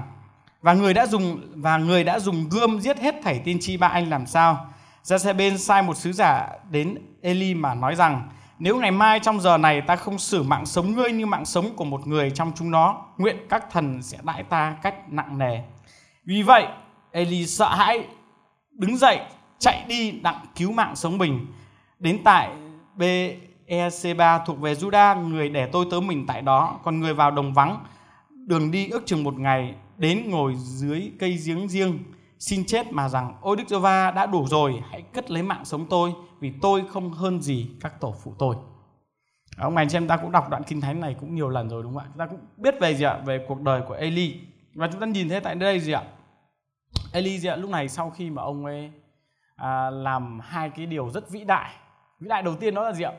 [0.61, 3.87] Và người đã dùng và người đã dùng gươm giết hết thảy tiên tri ba
[3.87, 4.73] anh làm sao.
[5.03, 8.29] Jezebel sai một sứ giả đến Eli mà nói rằng
[8.63, 11.75] nếu ngày mai trong giờ này ta không xử mạng sống ngươi như mạng sống
[11.75, 15.59] của một người trong chúng nó, nguyện các thần sẽ đãi ta cách nặng nề.
[16.25, 16.67] Vì vậy,
[17.11, 18.07] Eli sợ hãi,
[18.71, 19.19] đứng dậy,
[19.59, 21.47] chạy đi đặng cứu mạng sống mình.
[21.99, 22.49] Đến tại
[22.95, 23.01] B
[23.67, 27.53] EC3 thuộc về Juda, người để tôi tớ mình tại đó, còn người vào đồng
[27.53, 27.83] vắng,
[28.29, 31.99] đường đi ước chừng một ngày, đến ngồi dưới cây giếng riêng,
[32.39, 35.85] xin chết mà rằng, ôi Đức Giê-va đã đủ rồi, hãy cất lấy mạng sống
[35.89, 38.55] tôi, vì tôi không hơn gì các tổ phụ tôi.
[39.57, 41.83] Ông anh chị em ta cũng đọc đoạn kinh thánh này cũng nhiều lần rồi
[41.83, 42.07] đúng không ạ?
[42.07, 43.21] Chúng ta cũng biết về gì ạ?
[43.25, 44.39] Về cuộc đời của Eli.
[44.73, 46.03] Và chúng ta nhìn thấy tại đây gì ạ?
[47.13, 47.55] Eli gì ạ?
[47.55, 48.91] Lúc này sau khi mà ông ấy
[49.55, 51.73] à, làm hai cái điều rất vĩ đại.
[52.19, 53.13] Vĩ đại đầu tiên đó là gì ạ?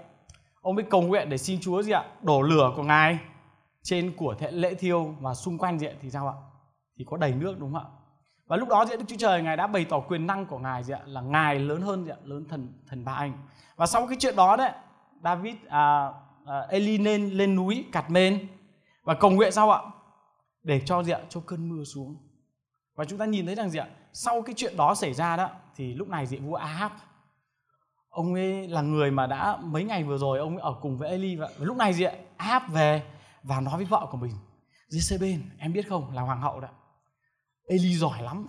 [0.63, 3.19] ông ấy cầu nguyện để xin Chúa gì ạ đổ lửa của ngài
[3.83, 6.35] trên của thệ lễ thiêu và xung quanh diện thì sao ạ
[6.99, 7.91] thì có đầy nước đúng không ạ
[8.53, 10.85] và lúc đó diện Đức Chúa Trời ngài đã bày tỏ quyền năng của ngài
[10.85, 13.33] gì ạ là ngài lớn hơn gì ạ lớn thần thần ba anh.
[13.77, 14.71] Và sau cái chuyện đó đấy
[15.25, 16.11] David à,
[16.47, 18.47] à, Eli lên lên núi cặt mên.
[19.05, 19.81] Và cầu nguyện sao ạ?
[20.63, 22.17] Để cho gì ạ cho cơn mưa xuống.
[22.95, 25.51] Và chúng ta nhìn thấy rằng gì ạ sau cái chuyện đó xảy ra đó
[25.77, 26.93] thì lúc này diện vua Ahab
[28.09, 31.11] ông ấy là người mà đã mấy ngày vừa rồi ông ấy ở cùng với
[31.11, 32.05] Eli và lúc này gì
[32.37, 33.03] ạ về
[33.43, 34.33] và nói với vợ của mình
[34.91, 36.71] Jezebel em biết không là hoàng hậu đấy
[37.73, 38.47] Eli giỏi lắm.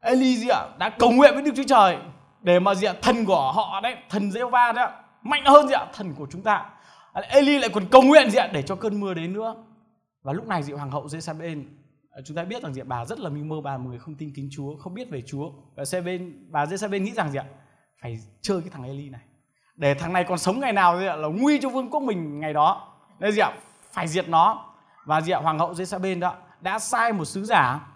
[0.00, 1.98] Eli gì ạ, đã cầu nguyện với Đức Chúa Trời
[2.42, 4.88] để mà gì ạ, thần của họ đấy, thần giê va đấy
[5.22, 6.70] mạnh hơn gì ạ, thần của chúng ta.
[7.28, 9.54] Eli lại còn cầu nguyện gì ạ, để cho cơn mưa đến nữa.
[10.22, 11.64] Và lúc này dị hoàng hậu Jezebel,
[12.24, 14.32] chúng ta biết rằng gì bà rất là mưu mơ, bà một người không tin
[14.36, 15.50] kính Chúa, không biết về Chúa.
[15.76, 17.44] Và Jezebel, bà Jezebel nghĩ rằng gì ạ,
[18.02, 19.20] phải chơi cái thằng Eli này.
[19.76, 22.52] Để thằng này còn sống ngày nào thì là nguy cho vương quốc mình ngày
[22.52, 22.88] đó.
[23.18, 23.50] Nên gì ạ,
[23.92, 24.74] phải diệt nó.
[25.04, 27.91] Và gì ạ, hoàng hậu Jezabel đó đã sai một sứ giả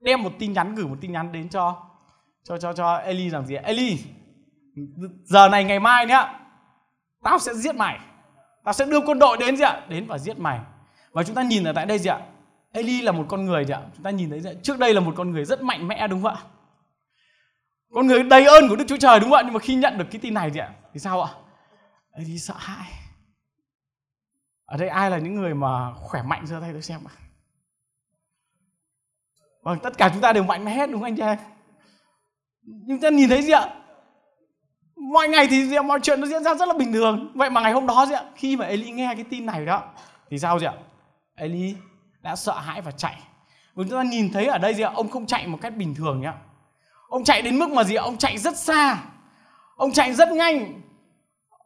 [0.00, 1.82] đem một tin nhắn gửi một tin nhắn đến cho
[2.44, 3.98] cho cho cho Eli làm gì Eli
[5.24, 6.38] giờ này ngày mai nhá
[7.22, 7.98] tao sẽ giết mày
[8.64, 10.60] tao sẽ đưa quân đội đến gì ạ đến và giết mày
[11.12, 12.20] và chúng ta nhìn ở tại đây gì ạ
[12.72, 14.52] Eli là một con người gì ạ chúng ta nhìn thấy gì ạ?
[14.62, 16.42] trước đây là một con người rất mạnh mẽ đúng không ạ
[17.94, 19.42] con người đầy ơn của Đức Chúa Trời đúng không ạ?
[19.44, 20.60] Nhưng mà khi nhận được cái tin này thì,
[20.92, 21.32] thì sao ạ?
[22.12, 22.92] Eli sợ hãi.
[24.64, 27.14] Ở đây ai là những người mà khỏe mạnh giơ tay tôi xem ạ?
[29.68, 31.38] Vâng, tất cả chúng ta đều mạnh mẽ hết đúng không anh chị em?
[32.62, 33.68] Nhưng ta nhìn thấy gì ạ?
[34.96, 35.82] Mọi ngày thì gì ạ?
[35.82, 37.32] mọi chuyện nó diễn ra rất là bình thường.
[37.34, 38.22] Vậy mà ngày hôm đó gì ạ?
[38.36, 39.82] Khi mà Eli nghe cái tin này đó
[40.30, 40.72] thì sao gì ạ?
[41.34, 41.74] Eli
[42.20, 43.16] đã sợ hãi và chạy.
[43.74, 44.90] Và chúng ta nhìn thấy ở đây gì ạ?
[44.94, 46.34] Ông không chạy một cách bình thường nhá
[47.08, 48.02] Ông chạy đến mức mà gì ạ?
[48.02, 48.98] Ông chạy rất xa.
[49.76, 50.80] Ông chạy rất nhanh.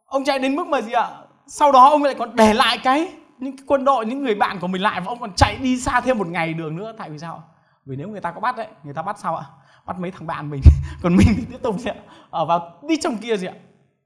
[0.05, 1.09] Ông chạy đến mức mà gì ạ?
[1.47, 4.59] Sau đó ông lại còn để lại cái những cái quân đội, những người bạn
[4.59, 6.93] của mình lại và ông còn chạy đi xa thêm một ngày đường nữa.
[6.97, 7.43] Tại vì sao?
[7.85, 9.45] Vì nếu người ta có bắt đấy, người ta bắt sao ạ?
[9.85, 10.61] Bắt mấy thằng bạn mình.
[11.01, 11.95] Còn mình thì tiếp tục gì ạ?
[12.29, 13.55] Ở vào đi trong kia gì ạ?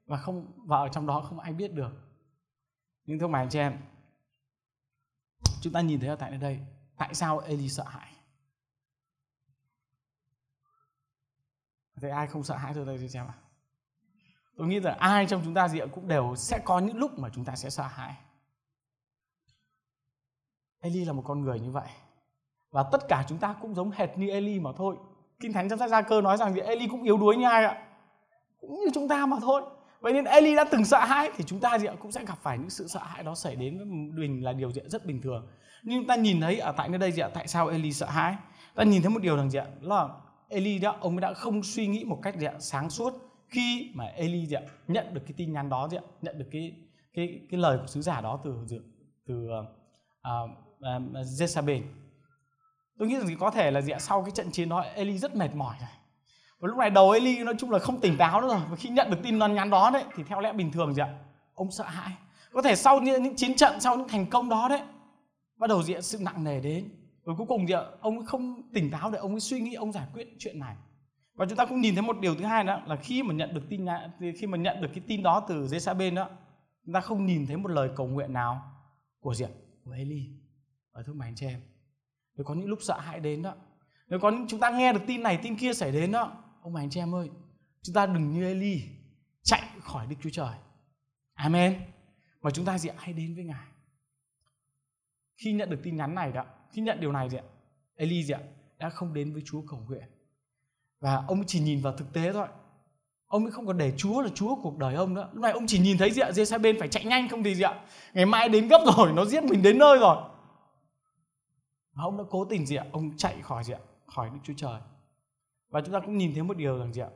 [0.06, 1.90] Và không và ở trong đó không ai biết được.
[3.04, 3.78] nhưng thưa mày anh chị em
[5.60, 6.60] chúng ta nhìn thấy ở tại nơi đây
[6.96, 8.12] tại sao Eli sợ hãi
[12.02, 13.34] Thế ai không sợ hãi thôi đây xem ạ
[14.56, 17.28] tôi nghĩ rằng ai trong chúng ta gì cũng đều sẽ có những lúc mà
[17.34, 18.16] chúng ta sẽ sợ hãi
[20.80, 21.88] Eli là một con người như vậy
[22.70, 24.96] và tất cả chúng ta cũng giống hệt như Eli mà thôi.
[25.40, 26.60] Kinh thánh trong sách gia cơ nói rằng gì?
[26.60, 27.78] Eli cũng yếu đuối như ai ạ?
[28.60, 29.62] Cũng như chúng ta mà thôi.
[30.00, 32.58] Vậy nên Eli đã từng sợ hãi thì chúng ta gì cũng sẽ gặp phải
[32.58, 35.46] những sự sợ hãi đó xảy đến với mình là điều gì rất bình thường.
[35.82, 37.28] Nhưng ta nhìn thấy ở tại nơi đây gì ạ?
[37.34, 38.36] Tại sao Eli sợ hãi?
[38.74, 39.66] Ta nhìn thấy một điều rằng gì ạ?
[39.80, 40.08] Là
[40.48, 42.54] Eli đó ông đã không suy nghĩ một cách gì ạ?
[42.58, 43.12] Sáng suốt
[43.48, 44.62] khi mà Eli gì ạ?
[44.88, 46.02] Nhận được cái tin nhắn đó gì ạ?
[46.22, 46.72] Nhận được cái
[47.14, 48.66] cái cái lời của sứ giả đó từ
[49.26, 49.66] từ ờ,
[50.22, 50.48] ờ,
[50.80, 51.82] ờ, uh, uh, uh, Jezabel
[52.98, 53.98] tôi nghĩ rằng có thể là gì ạ?
[53.98, 55.88] Sau cái trận chiến đó Eli rất mệt mỏi rồi
[56.60, 58.60] và lúc này đầu Eli nói chung là không tỉnh táo nữa rồi.
[58.70, 61.18] Và khi nhận được tin nhắn đó đấy thì theo lẽ bình thường gì ạ?
[61.54, 62.12] Ông sợ hãi.
[62.52, 64.80] Có thể sau những, những chiến trận sau những thành công đó đấy
[65.56, 66.88] bắt đầu diện sự nặng nề đến.
[67.24, 70.06] Rồi cuối cùng thì ông không tỉnh táo để ông ấy suy nghĩ ông giải
[70.14, 70.76] quyết chuyện này.
[71.34, 73.54] Và chúng ta cũng nhìn thấy một điều thứ hai đó là khi mà nhận
[73.54, 73.86] được tin
[74.38, 76.28] khi mà nhận được cái tin đó từ dưới bên đó
[76.86, 78.72] chúng ta không nhìn thấy một lời cầu nguyện nào
[79.20, 79.50] của diện
[79.84, 80.26] của Eli.
[80.92, 81.60] Ở thưa mày anh chị em
[82.38, 83.54] nếu có những lúc sợ hãi đến đó,
[84.08, 86.72] nếu có những chúng ta nghe được tin này, tin kia xảy đến đó, ông
[86.72, 87.30] bà anh chị em ơi,
[87.82, 88.82] chúng ta đừng như Eli
[89.42, 90.54] chạy khỏi Đức Chúa Trời.
[91.34, 91.80] Amen.
[92.42, 93.66] Mà chúng ta gì hãy đến với Ngài.
[95.36, 97.42] Khi nhận được tin nhắn này đó, khi nhận điều này gì ạ?
[97.96, 98.40] Eli gì ạ?
[98.78, 100.04] Đã không đến với Chúa cầu nguyện.
[101.00, 102.48] Và ông chỉ nhìn vào thực tế thôi.
[103.26, 105.30] Ông ấy không còn để Chúa là Chúa cuộc đời ông nữa.
[105.32, 106.32] Lúc này ông chỉ nhìn thấy gì ạ?
[106.32, 107.80] Dê bên phải chạy nhanh không thì gì ạ?
[108.14, 110.16] Ngày mai đến gấp rồi, nó giết mình đến nơi rồi
[111.98, 112.84] và ông đã cố tình gì ạ?
[112.92, 113.78] Ông chạy khỏi gì ạ?
[114.06, 114.80] Khỏi Đức Chúa Trời.
[115.70, 117.08] Và chúng ta cũng nhìn thấy một điều rằng gì ạ?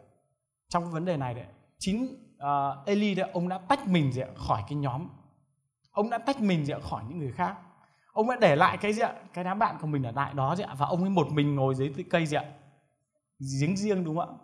[0.68, 1.46] Trong cái vấn đề này đấy
[1.78, 5.08] chính uh, Eli đấy ông đã tách mình gì ạ khỏi cái nhóm.
[5.90, 7.56] Ông đã tách mình gì ạ khỏi những người khác.
[8.12, 9.12] Ông đã để lại cái gì ạ?
[9.32, 10.74] Cái đám bạn của mình ở lại đó gì ạ?
[10.78, 12.44] Và ông ấy một mình ngồi dưới cây gì ạ?
[13.60, 14.36] Giếng riêng đúng không ạ?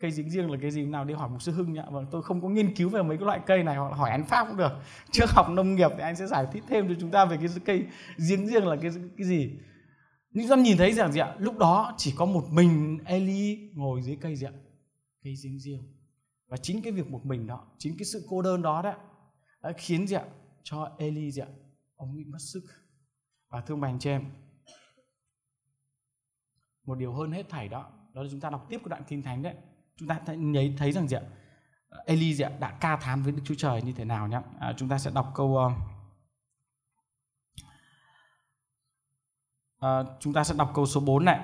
[0.00, 0.86] Cây dính riêng là cái gì?
[0.86, 1.84] Nào đi hỏi một sư hưng nhá.
[1.90, 4.24] Vâng tôi không có nghiên cứu về mấy cái loại cây này hoặc hỏi anh
[4.24, 4.72] pháp cũng được.
[5.10, 7.48] Trước học nông nghiệp thì anh sẽ giải thích thêm cho chúng ta về cái
[7.64, 9.50] cây dính riêng là cái cái gì
[10.30, 11.36] nhưng dân nhìn thấy rằng gì ạ?
[11.38, 14.52] Lúc đó chỉ có một mình Eli ngồi dưới cây gì ạ?
[15.22, 15.82] Cây giếng riêng.
[16.48, 18.94] Và chính cái việc một mình đó chính cái sự cô đơn đó đó
[19.62, 20.24] đã khiến gì ạ?
[20.62, 21.48] Cho Eli gì ạ?
[21.96, 22.64] Ông bị mất sức.
[23.48, 24.24] Và thương bành cho em
[26.84, 29.22] một điều hơn hết thảy đó đó là chúng ta đọc tiếp cái đoạn kinh
[29.22, 29.54] thánh đấy.
[29.96, 31.22] Chúng ta thấy, thấy rằng gì ạ?
[32.06, 32.50] Eli gì ạ?
[32.60, 34.42] Đã ca thán với Đức Chúa Trời như thế nào nhá?
[34.60, 35.72] À, chúng ta sẽ đọc câu uh,
[39.80, 41.38] à, chúng ta sẽ đọc câu số 4 này.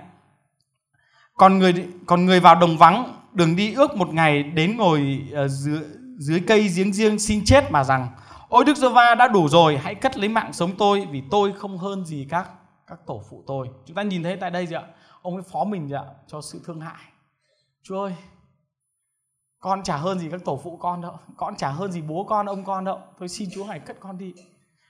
[1.35, 5.51] Còn người còn người vào đồng vắng đường đi ước một ngày đến ngồi uh,
[5.51, 5.81] dưới
[6.19, 8.09] dưới cây giếng riêng xin chết mà rằng
[8.49, 11.53] ôi đức giê va đã đủ rồi hãy cất lấy mạng sống tôi vì tôi
[11.53, 12.51] không hơn gì các
[12.87, 13.71] các tổ phụ tôi.
[13.87, 14.83] Chúng ta nhìn thấy tại đây gì ạ?
[15.23, 16.05] Ông ấy phó mình gì ạ?
[16.27, 17.03] Cho sự thương hại.
[17.83, 18.15] Chúa ơi
[19.59, 21.19] con chả hơn gì các tổ phụ con đâu.
[21.37, 23.01] Con chả hơn gì bố con ông con đâu.
[23.19, 24.35] Tôi xin chúa hãy cất con đi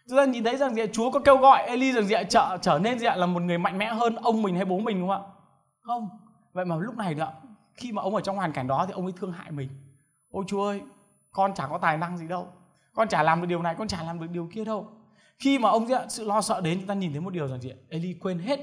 [0.08, 0.86] chúng ta nhìn thấy rằng gì ạ?
[0.92, 2.22] chúa có kêu gọi eli rằng gì ạ?
[2.28, 3.16] trở trở nên gì ạ?
[3.16, 5.32] là một người mạnh mẽ hơn ông mình hay bố mình đúng không ạ?
[5.80, 6.08] Không.
[6.52, 7.32] Vậy mà lúc này nữa,
[7.74, 9.68] khi mà ông ở trong hoàn cảnh đó thì ông ấy thương hại mình.
[10.30, 10.82] Ôi chúa ơi,
[11.32, 12.48] con chả có tài năng gì đâu.
[12.94, 14.88] Con chả làm được điều này, con chả làm được điều kia đâu.
[15.38, 17.72] Khi mà ông sự lo sợ đến, chúng ta nhìn thấy một điều rằng gì
[17.88, 18.60] Eli quên hết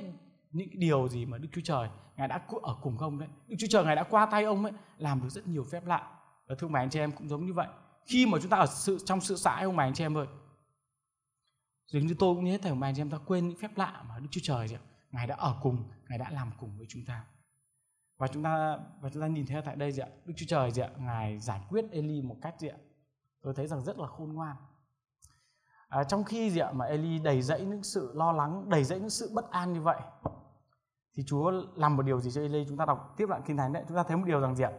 [0.51, 3.29] những điều gì mà Đức Chúa Trời ngài đã ở cùng ông đấy.
[3.47, 6.07] Đức Chúa Trời ngài đã qua tay ông ấy, làm được rất nhiều phép lạ.
[6.47, 7.67] Và thương mày anh chị em cũng giống như vậy.
[8.05, 10.27] Khi mà chúng ta ở sự, trong sự xã ông mày anh chị em ơi
[11.87, 13.71] dường như tôi cũng như thế thầy mày anh chị em ta quên những phép
[13.75, 14.75] lạ mà Đức Chúa Trời gì
[15.11, 17.25] ngài đã ở cùng ngài đã làm cùng với chúng ta.
[18.17, 20.71] Và chúng ta và chúng ta nhìn thấy tại đây gì ạ Đức Chúa Trời
[20.71, 22.77] gì ạ ngài giải quyết Eli một cách gì ạ
[23.41, 24.55] tôi thấy rằng rất là khôn ngoan.
[25.87, 28.99] À, trong khi gì ạ mà Eli đầy dẫy những sự lo lắng đầy dẫy
[28.99, 29.97] những sự bất an như vậy
[31.15, 32.65] thì Chúa làm một điều gì cho Eli?
[32.67, 33.83] Chúng ta đọc tiếp đoạn kinh thánh đấy.
[33.87, 34.71] Chúng ta thấy một điều rằng gì ạ?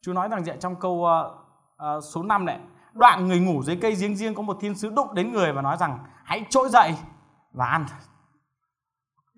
[0.00, 0.56] Chúa nói rằng gì ạ?
[0.60, 2.60] Trong câu uh, uh, số 5 này
[2.98, 5.62] đoạn người ngủ dưới cây giếng riêng có một thiên sứ đụng đến người và
[5.62, 6.94] nói rằng, hãy trỗi dậy
[7.52, 7.86] và ăn.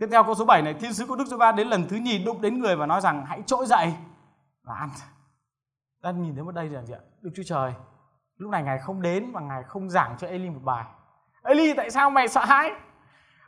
[0.00, 1.96] Tiếp theo câu số 7 này, thiên sứ của Đức Giê Va đến lần thứ
[1.96, 3.94] nhì đụng đến người và nói rằng, hãy trỗi dậy
[4.62, 4.88] và ăn.
[6.02, 7.00] Ta nhìn thấy một đây là gì ạ?
[7.20, 7.72] Đức Chúa Trời,
[8.36, 10.84] lúc này ngài không đến và ngài không giảng cho Eli một bài.
[11.42, 12.70] Eli, tại sao mày sợ hãi?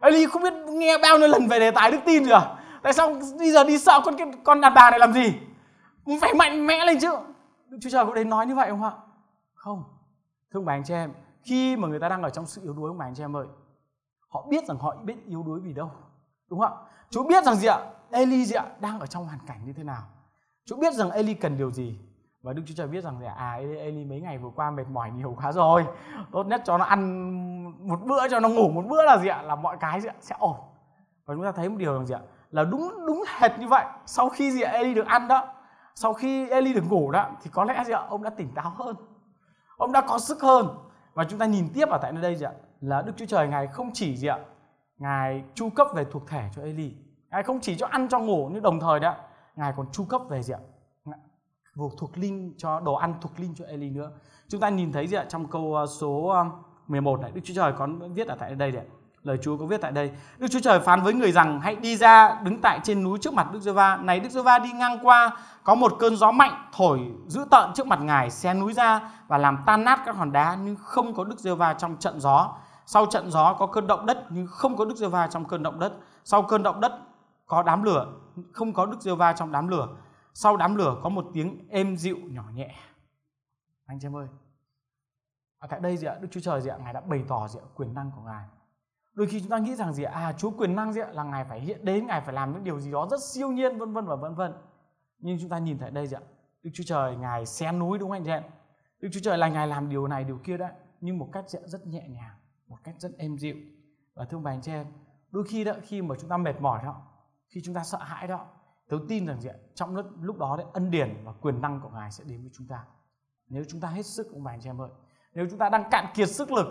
[0.01, 2.41] Eli không biết nghe bao nhiêu lần về đề tài đức tin rồi
[2.83, 5.39] tại sao bây giờ đi sợ con con đàn bà này làm gì?
[6.21, 7.17] Phải mạnh mẽ lên chứ.
[7.69, 8.91] Đức Chúa Trời có đến nói như vậy không ạ?
[9.55, 9.85] Không
[10.53, 11.13] thưa bà anh chị em,
[11.43, 13.37] khi mà người ta đang ở trong sự yếu đuối, ông bà anh chị em
[13.37, 13.47] ơi,
[14.29, 15.91] họ biết rằng họ biết yếu đuối vì đâu,
[16.51, 16.79] đúng không ạ?
[17.11, 17.79] Chúa biết rằng gì ạ?
[18.11, 18.65] Eli gì ạ?
[18.81, 20.03] Đang ở trong hoàn cảnh như thế nào?
[20.67, 21.99] Chúa biết rằng Eli cần điều gì?
[22.43, 25.11] Và Đức Chúa Trời biết rằng là à Eli mấy ngày vừa qua mệt mỏi
[25.11, 25.87] nhiều quá rồi.
[26.33, 29.43] Tốt nhất cho nó ăn một bữa, cho nó ngủ một bữa là gì ạ?
[29.43, 30.15] Là mọi cái gì ạ?
[30.21, 30.57] Sẽ ổn.
[31.27, 32.21] Và chúng ta thấy một điều rằng gì ạ?
[32.51, 33.85] Là đúng đúng hệt như vậy.
[34.07, 34.71] Sau khi gì ạ?
[34.73, 35.49] Eli được ăn đó,
[35.95, 38.03] sau khi Eli được ngủ đó, thì có lẽ gì ạ?
[38.09, 38.97] Ông đã tỉnh táo hơn
[39.83, 40.69] ông đã có sức hơn.
[41.15, 42.53] Và chúng ta nhìn tiếp ở tại nơi đây gì ạ?
[42.81, 44.39] Là Đức Chúa Trời, ngài không chỉ gì ạ?
[44.99, 46.95] Ngài chu cấp về thuộc thể cho Eli.
[47.31, 49.15] Ngài không chỉ cho ăn, cho ngủ nhưng đồng thời đó
[49.57, 50.61] ngài còn chu cấp về gì ạ?
[51.75, 54.11] Vô thuộc linh cho, đồ ăn thuộc linh cho Eli nữa.
[54.49, 55.25] Chúng ta nhìn thấy gì ạ?
[55.29, 56.47] Trong câu ờ, số ờ,
[56.89, 58.85] 11 này, Đức Chúa Trời có viết ở tại đây đấy
[59.25, 60.13] lời Chúa có viết tại đây.
[60.39, 63.35] Đức Chúa Trời phán với người rằng, hãy đi ra, đứng tại trên núi trước
[63.35, 65.37] mặt Đức Giê Va này, Đức Giê Va đi ngang qua.
[65.65, 69.39] Có một cơn gió mạnh thổi dữ tợn trước mặt ngài, xé núi ra và
[69.39, 72.55] làm tan nát các hòn đá, nhưng không có Đức Giê Va trong trận gió.
[72.87, 75.63] Sau trận gió có cơn động đất, nhưng không có Đức Giê Va trong cơn
[75.63, 75.93] động đất.
[76.25, 76.93] Sau cơn động đất
[77.47, 78.07] có đám lửa,
[78.53, 79.89] không có Đức Giê Va trong đám lửa.
[80.35, 82.75] Sau đám lửa có một tiếng êm dịu nhỏ nhẹ.
[83.87, 84.27] Anh chị em ơi
[85.59, 86.15] ở tại đây gì ạ?
[86.21, 86.77] Đức Chúa Trời gì ạ?
[86.85, 87.67] Ngài đã bày tỏ gì ạ?
[87.75, 88.45] Quyền năng của Ngài
[89.15, 91.09] đôi khi chúng ta nghĩ rằng gì à Chúa quyền năng gì ạ?
[91.13, 93.79] Là Ngài phải hiện đến Ngài phải làm những điều gì đó rất siêu nhiên
[93.79, 94.53] vân vân và vân vân.
[95.19, 96.21] Nhưng chúng ta nhìn thấy đây gì ạ?
[96.63, 98.43] Đức Chúa Trời Ngài xé núi đúng không anh chị em?
[99.01, 101.87] Đức Chúa Trời là Ngài làm điều này điều kia đấy nhưng một cách rất
[101.87, 102.37] nhẹ nhàng
[102.69, 103.57] một cách rất êm dịu.
[104.15, 104.87] Và thương bà anh chị em
[105.31, 107.03] đôi khi đó khi mà chúng ta mệt mỏi đó
[107.49, 108.47] khi chúng ta sợ hãi đó
[108.89, 109.57] tôi tin rằng gì ạ?
[109.75, 112.51] Trong lúc, lúc đó đấy ân điển và quyền năng của ngài sẽ đến với
[112.55, 112.85] chúng ta.
[113.49, 114.91] Nếu chúng ta hết sức ông bà anh chị em ơi
[115.35, 116.67] nếu chúng ta đang cạn kiệt sức lực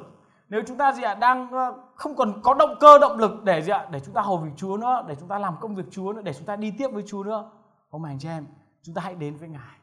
[0.51, 3.61] nếu chúng ta gì ạ đang ờ, không còn có động cơ động lực để
[3.61, 5.85] gì ạ để chúng ta hầu việc Chúa nữa để chúng ta làm công việc
[5.91, 7.51] Chúa nữa để chúng ta đi tiếp với Chúa nữa
[7.89, 8.45] ông anh chị em
[8.81, 9.77] chúng ta hãy đến với ngài.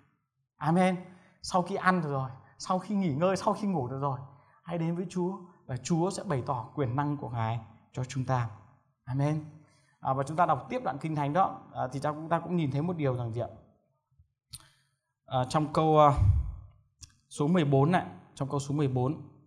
[0.56, 0.96] Amen.
[1.42, 4.18] Sau khi ăn được rồi sau khi nghỉ ngơi sau khi ngủ được rồi
[4.62, 7.60] hãy đến với Chúa và Chúa sẽ bày tỏ quyền năng của ngài
[7.92, 8.48] cho chúng ta.
[9.04, 9.44] Amen.
[10.00, 12.56] À, và chúng ta đọc tiếp đoạn kinh thánh đó à, thì chúng ta cũng
[12.56, 13.48] nhìn thấy một điều rằng gì ạ?
[15.26, 16.14] À, trong câu uh,
[17.28, 18.04] số 14 này
[18.34, 19.37] trong câu số 14 bốn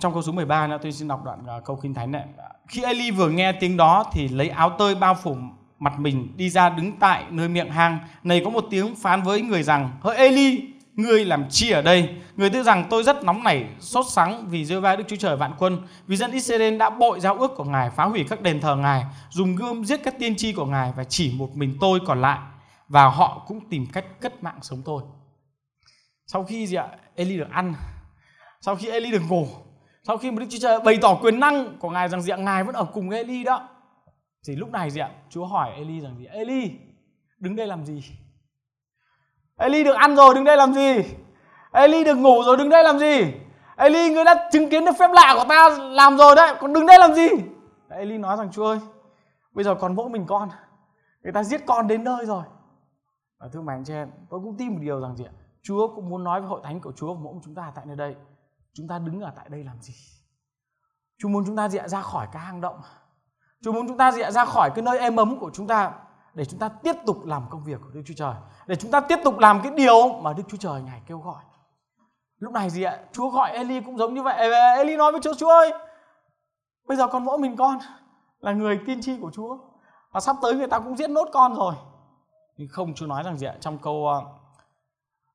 [0.00, 2.24] trong câu số 13 nữa tôi xin đọc đoạn uh, câu kinh thánh này
[2.68, 5.36] khi Eli vừa nghe tiếng đó thì lấy áo tơi bao phủ
[5.78, 9.42] mặt mình đi ra đứng tại nơi miệng hang này có một tiếng phán với
[9.42, 12.14] người rằng hỡi Eli ngươi làm chi ở đây?
[12.36, 15.36] Người tư rằng tôi rất nóng nảy, sốt sắng vì rơi vai Đức Chúa Trời
[15.36, 15.78] vạn quân.
[16.06, 19.04] Vì dân Israel đã bội giao ước của Ngài, phá hủy các đền thờ Ngài,
[19.30, 22.38] dùng gươm giết các tiên tri của Ngài và chỉ một mình tôi còn lại.
[22.88, 25.02] Và họ cũng tìm cách cất mạng sống tôi.
[26.26, 26.88] Sau khi gì ạ?
[27.14, 27.74] Eli được ăn,
[28.60, 29.48] sau khi Eli được ngủ,
[30.06, 32.36] sau khi mà Đức Chúa Trời bày tỏ quyền năng của Ngài rằng gì ạ?
[32.36, 33.68] Ngài vẫn ở cùng Eli đó.
[34.46, 35.10] Thì lúc này gì ạ?
[35.28, 36.26] Chúa hỏi Eli rằng gì?
[36.26, 36.70] Eli,
[37.38, 38.02] đứng đây làm gì?
[39.56, 41.02] Eli được ăn rồi đứng đây làm gì?
[41.72, 43.34] Eli được ngủ rồi đứng đây làm gì?
[43.76, 46.86] Eli người đã chứng kiến được phép lạ của ta làm rồi đấy, còn đứng
[46.86, 47.28] đây làm gì?
[47.88, 48.78] Eli nói rằng Chúa ơi,
[49.52, 50.48] bây giờ còn mỗi mình con.
[51.22, 52.42] Người ta giết con đến nơi rồi.
[53.38, 55.32] Và thưa mẹ anh chị em, tôi cũng tin một điều rằng gì ạ?
[55.62, 57.96] Chúa cũng muốn nói với hội thánh của Chúa và mỗi chúng ta tại nơi
[57.96, 58.14] đây.
[58.74, 59.94] Chúng ta đứng ở tại đây làm gì?
[61.18, 62.80] Chúa muốn chúng ta dịa ra khỏi cái hang động.
[63.62, 65.92] Chúa muốn chúng ta dịa ra khỏi cái nơi êm ấm của chúng ta
[66.34, 68.34] để chúng ta tiếp tục làm công việc của Đức Chúa Trời.
[68.66, 71.42] Để chúng ta tiếp tục làm cái điều mà Đức Chúa Trời ngài kêu gọi.
[72.38, 72.98] Lúc này gì ạ?
[73.12, 74.50] Chúa gọi Eli cũng giống như vậy.
[74.76, 75.72] Eli nói với Chúa Chúa ơi
[76.86, 77.78] bây giờ con mỗi mình con
[78.40, 79.58] là người tiên tri của Chúa
[80.12, 81.74] và sắp tới người ta cũng giết nốt con rồi.
[82.56, 83.54] Nhưng không Chúa nói rằng gì ạ?
[83.60, 84.22] Trong câu ờ,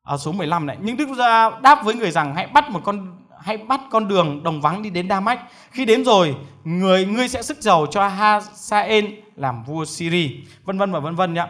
[0.03, 3.17] à, số 15 này nhưng Đức Chúa đáp với người rằng hãy bắt một con
[3.41, 5.39] hãy bắt con đường đồng vắng đi đến Đa Mách.
[5.71, 10.29] Khi đến rồi, người ngươi sẽ sức giàu cho Hasael làm vua Syria,
[10.63, 11.47] vân vân và vân vân nhá.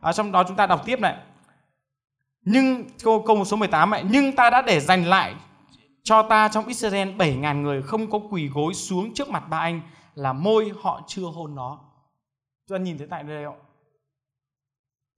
[0.00, 1.16] À, trong đó chúng ta đọc tiếp này.
[2.44, 5.34] Nhưng câu câu số 18 này, nhưng ta đã để dành lại
[6.02, 9.80] cho ta trong Israel 7.000 người không có quỳ gối xuống trước mặt ba anh
[10.14, 11.78] là môi họ chưa hôn nó.
[12.68, 13.58] Chúng ta nhìn thấy tại đây không?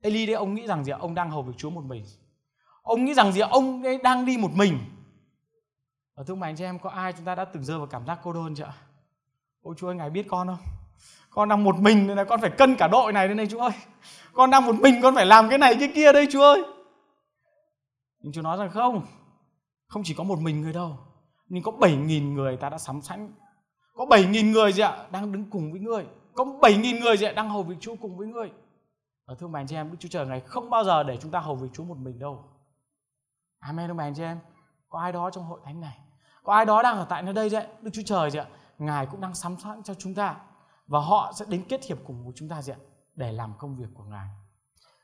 [0.02, 2.04] Eli đấy ông nghĩ rằng gì ông đang hầu việc Chúa một mình.
[2.82, 4.78] Ông nghĩ rằng gì ông ấy đang đi một mình
[6.14, 8.06] ở thưa mày anh chị em, có ai chúng ta đã từng rơi vào cảm
[8.06, 8.72] giác cô đơn chưa
[9.62, 10.58] ôi chúa ơi, ngài biết con không?
[11.30, 13.58] Con đang một mình nên là con phải cân cả đội này đây này, chú
[13.58, 13.72] ơi.
[14.32, 16.62] Con đang một mình, con phải làm cái này cái kia đây, chú ơi.
[18.20, 19.06] Nhưng chú nói rằng không
[19.86, 20.98] không chỉ có một mình người đâu,
[21.48, 23.32] nhưng có bảy nghìn người ta đã sắm sẵn.
[23.94, 27.16] Có bảy nghìn người gì ạ, đang đứng cùng với người có bảy nghìn người
[27.16, 28.52] gì ạ, đang hầu việc chúa cùng với người
[29.24, 31.30] ở thưa bạn anh chị em, đức chúa trời này không bao giờ để chúng
[31.30, 32.44] ta hầu việc chúa một mình đâu.
[33.58, 34.38] Amen thưa bạn anh chị em
[34.94, 35.98] có ai đó trong hội thánh này
[36.42, 38.46] có ai đó đang ở tại nơi đây đấy đức chúa trời gì ạ
[38.78, 40.36] ngài cũng đang sắm sẵn cho chúng ta
[40.86, 42.80] và họ sẽ đến kết hiệp cùng với chúng ta gì ạ
[43.14, 44.28] để làm công việc của ngài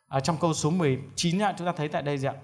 [0.09, 2.35] ở trong câu số 19 ạ, chúng ta thấy tại đây gì ạ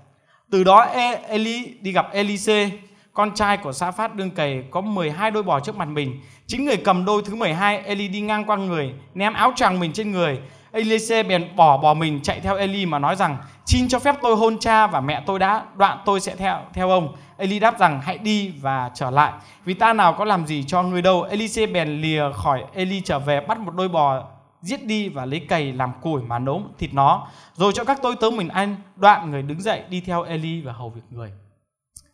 [0.50, 2.70] từ đó e, Eli đi gặp Elise
[3.16, 6.20] con trai của Sa Phát đương cày có 12 đôi bò trước mặt mình.
[6.46, 9.92] Chính người cầm đôi thứ 12, Eli đi ngang qua người, ném áo choàng mình
[9.92, 10.40] trên người.
[10.72, 13.36] Elise bèn bỏ bò mình chạy theo Eli mà nói rằng:
[13.66, 16.90] "Xin cho phép tôi hôn cha và mẹ tôi đã, đoạn tôi sẽ theo theo
[16.90, 19.32] ông." Eli đáp rằng, hãy đi và trở lại.
[19.64, 21.22] Vì ta nào có làm gì cho người đâu.
[21.22, 24.28] Elise bèn lìa khỏi Eli trở về bắt một đôi bò
[24.60, 27.28] giết đi và lấy cày làm củi mà nấu thịt nó.
[27.54, 28.76] Rồi cho các tôi tớ mình ăn.
[28.96, 31.32] Đoạn người đứng dậy đi theo Eli và hầu việc người.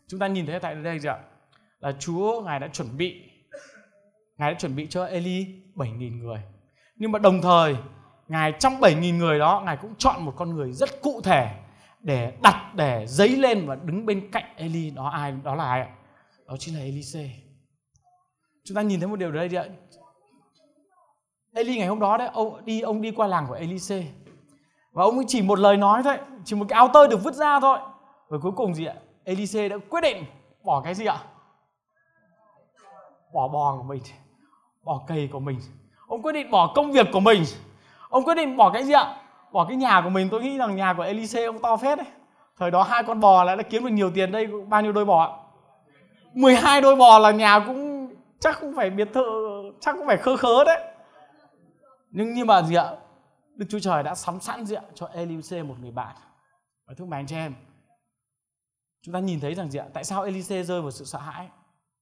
[0.07, 1.17] Chúng ta nhìn thấy tại đây gì ạ?
[1.79, 3.21] Là Chúa, Ngài đã chuẩn bị,
[4.37, 6.39] Ngài đã chuẩn bị cho Eli 7.000 người.
[6.95, 7.75] Nhưng mà đồng thời,
[8.27, 11.49] Ngài trong 7.000 người đó, Ngài cũng chọn một con người rất cụ thể
[12.03, 14.89] để đặt, để dấy lên và đứng bên cạnh Eli.
[14.89, 15.89] Đó, ai, đó là ai ạ?
[16.47, 17.29] Đó chính là Elise.
[18.63, 19.65] Chúng ta nhìn thấy một điều đây ạ.
[21.53, 24.03] Eli ngày hôm đó đấy, ông đi ông đi qua làng của Elise.
[24.91, 27.59] Và ông chỉ một lời nói thôi, chỉ một cái áo tơi được vứt ra
[27.59, 27.79] thôi.
[28.29, 28.95] Và cuối cùng gì ạ?
[29.23, 30.25] Elise đã quyết định
[30.63, 31.17] bỏ cái gì ạ?
[33.33, 34.01] Bỏ bò của mình,
[34.83, 35.59] bỏ cây của mình.
[36.07, 37.43] Ông quyết định bỏ công việc của mình.
[38.09, 39.22] Ông quyết định bỏ cái gì ạ?
[39.53, 42.07] Bỏ cái nhà của mình, tôi nghĩ rằng nhà của Elise ông to phết đấy.
[42.57, 45.05] Thời đó hai con bò lại đã kiếm được nhiều tiền đây, bao nhiêu đôi
[45.05, 45.31] bò ạ?
[46.33, 49.23] 12 đôi bò là nhà cũng chắc cũng phải biệt thự,
[49.79, 50.93] chắc cũng phải khơ khớ đấy.
[52.09, 52.95] Nhưng nhưng mà gì ạ?
[53.55, 56.15] Đức Chúa Trời đã sắm sẵn gì ạ cho Elise một người bạn?
[56.87, 57.53] Và thưa anh chị em,
[59.01, 59.85] chúng ta nhìn thấy rằng gì ạ?
[59.93, 61.49] Tại sao Elise rơi vào sự sợ hãi?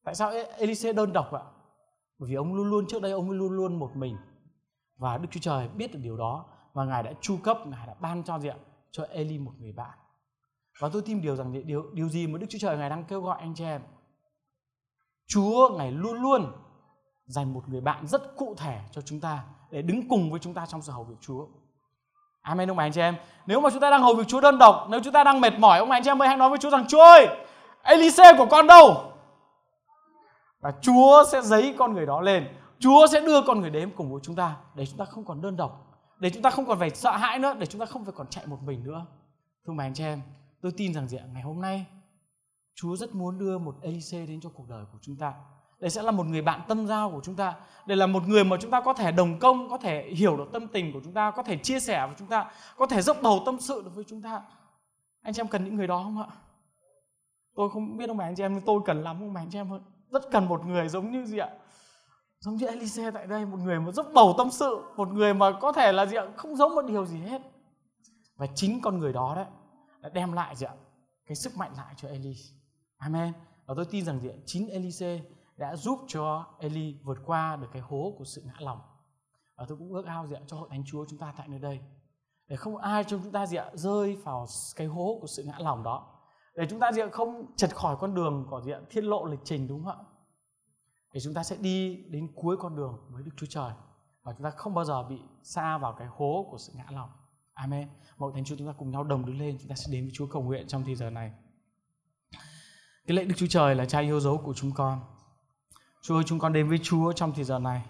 [0.03, 1.41] Tại sao e-, Elise đơn độc ạ?
[2.19, 4.17] Bởi vì ông luôn luôn, trước đây ông luôn luôn một mình.
[4.97, 7.93] Và Đức Chúa Trời biết được điều đó và Ngài đã chu cấp, Ngài đã
[7.99, 8.55] ban cho gì ạ?
[8.91, 9.97] Cho Eli một người bạn.
[10.79, 13.21] Và tôi tin điều rằng điều điều gì mà Đức Chúa Trời Ngài đang kêu
[13.21, 13.81] gọi anh chị em.
[15.27, 16.51] Chúa Ngài luôn luôn
[17.25, 20.53] dành một người bạn rất cụ thể cho chúng ta để đứng cùng với chúng
[20.53, 21.45] ta trong sự hầu việc Chúa.
[22.41, 23.15] Amen ông bà anh chị em.
[23.45, 25.59] Nếu mà chúng ta đang hầu việc Chúa đơn độc, nếu chúng ta đang mệt
[25.59, 27.27] mỏi, ông bà anh chị em ơi hãy nói với Chúa rằng Chúa ơi,
[27.81, 29.13] Elise của con đâu?
[30.61, 32.47] Và Chúa sẽ giấy con người đó lên.
[32.79, 35.41] Chúa sẽ đưa con người đến cùng với chúng ta để chúng ta không còn
[35.41, 35.90] đơn độc
[36.21, 38.27] để chúng ta không còn phải sợ hãi nữa, để chúng ta không phải còn
[38.27, 39.05] chạy một mình nữa.
[39.65, 40.21] Thưa bà anh chị em,
[40.61, 41.25] tôi tin rằng gì ạ?
[41.33, 41.85] Ngày hôm nay,
[42.75, 45.33] Chúa rất muốn đưa một Elise đến cho cuộc đời của chúng ta.
[45.79, 47.55] Đây sẽ là một người bạn tâm giao của chúng ta.
[47.85, 50.49] Đây là một người mà chúng ta có thể đồng công, có thể hiểu được
[50.53, 53.17] tâm tình của chúng ta, có thể chia sẻ với chúng ta, có thể dốc
[53.21, 54.41] bầu tâm sự được với chúng ta.
[55.21, 56.27] Anh chị em cần những người đó không ạ?
[57.55, 59.49] Tôi không biết ông bà anh chị em nhưng tôi cần lắm ông bà anh
[59.49, 59.81] chị em hơn.
[60.09, 61.49] Rất cần một người giống như gì ạ?
[62.41, 65.51] Giống như Elise tại đây, một người mà giúp bầu tâm sự, một người mà
[65.61, 67.41] có thể là gì ạ, không giống một điều gì hết.
[68.35, 69.45] Và chính con người đó đấy,
[70.01, 70.73] đã đem lại gì ạ,
[71.25, 72.35] cái sức mạnh lại cho Eli
[72.97, 73.33] Amen.
[73.65, 75.21] Và tôi tin rằng gì ạ, chính Elise
[75.57, 78.79] đã giúp cho Eli vượt qua được cái hố của sự ngã lòng.
[79.57, 81.59] Và tôi cũng ước ao gì ạ, cho hội thánh Chúa chúng ta tại nơi
[81.59, 81.79] đây.
[82.47, 85.55] Để không ai trong chúng ta gì ạ, rơi vào cái hố của sự ngã
[85.59, 86.19] lòng đó.
[86.55, 89.25] Để chúng ta gì ạ, không chật khỏi con đường của gì ạ, thiên lộ
[89.25, 90.10] lịch trình, đúng không ạ?
[91.13, 93.71] Để chúng ta sẽ đi đến cuối con đường với Đức Chúa Trời
[94.23, 97.09] và chúng ta không bao giờ bị xa vào cái hố của sự ngã lòng.
[97.53, 97.89] Amen.
[98.17, 100.11] Mọi thánh Chúa chúng ta cùng nhau đồng đứng lên, chúng ta sẽ đến với
[100.13, 101.31] Chúa cầu nguyện trong thời giờ này.
[103.07, 104.99] Cái lễ Đức Chúa Trời là cha yêu dấu của chúng con.
[106.01, 107.85] Chúa ơi, chúng con đến với Chúa trong thời giờ này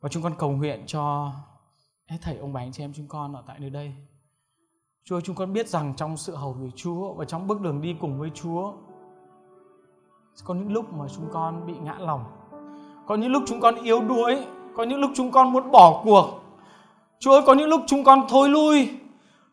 [0.00, 1.32] và chúng con cầu nguyện cho
[2.06, 3.94] hết thảy ông bà anh chị em chúng con ở tại nơi đây.
[5.04, 7.80] Chúa ơi, chúng con biết rằng trong sự hầu việc Chúa và trong bước đường
[7.80, 8.74] đi cùng với Chúa
[10.44, 12.41] có những lúc mà chúng con bị ngã lòng
[13.06, 14.38] có những lúc chúng con yếu đuối,
[14.76, 16.40] có những lúc chúng con muốn bỏ cuộc.
[17.18, 18.88] Chúa ơi, có những lúc chúng con thôi lui.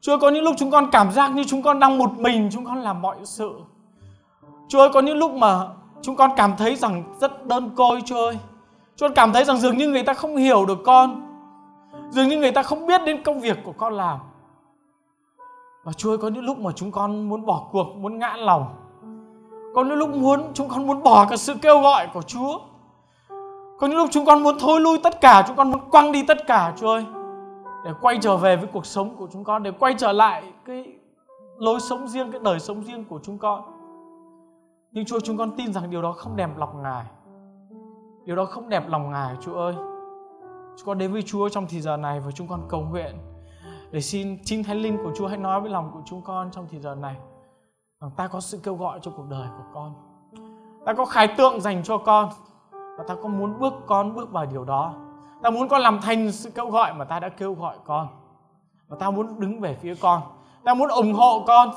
[0.01, 2.49] Chúa ơi, có những lúc chúng con cảm giác như chúng con đang một mình,
[2.51, 3.51] chúng con làm mọi sự.
[4.67, 5.67] Chúa ơi, có những lúc mà
[6.01, 8.37] chúng con cảm thấy rằng rất đơn côi, chúa ơi.
[8.95, 11.21] Chúa con cảm thấy rằng dường như người ta không hiểu được con.
[12.09, 14.19] Dường như người ta không biết đến công việc của con làm.
[15.83, 18.65] Và chúa ơi, có những lúc mà chúng con muốn bỏ cuộc, muốn ngã lòng.
[19.75, 22.59] Có những lúc muốn, chúng con muốn bỏ cả sự kêu gọi của chúa
[23.79, 26.23] có những lúc chúng con muốn thôi lui tất cả, chúng con muốn quăng đi
[26.27, 27.05] tất cả Chúa ơi.
[27.85, 30.93] Để quay trở về với cuộc sống của chúng con, để quay trở lại cái
[31.57, 33.61] lối sống riêng, cái đời sống riêng của chúng con.
[34.91, 37.05] Nhưng Chúa chúng con tin rằng điều đó không đẹp lòng Ngài.
[38.25, 39.75] Điều đó không đẹp lòng Ngài Chúa ơi.
[40.77, 43.15] Chúng con đến với Chúa trong thời giờ này và chúng con cầu nguyện
[43.91, 46.67] để xin chính Thánh Linh của Chúa hãy nói với lòng của chúng con trong
[46.71, 47.15] thời giờ này
[48.01, 49.93] rằng ta có sự kêu gọi cho cuộc đời của con.
[50.85, 52.29] Ta có khải tượng dành cho con
[52.99, 54.93] và ta có muốn bước con bước vào điều đó
[55.41, 58.07] ta muốn con làm thành sự kêu gọi mà ta đã kêu gọi con
[58.87, 60.21] và ta muốn đứng về phía con
[60.63, 61.69] ta muốn ủng hộ con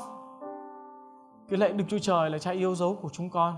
[1.49, 3.57] cứ lệnh Đức Chúa Trời là cha yêu dấu của chúng con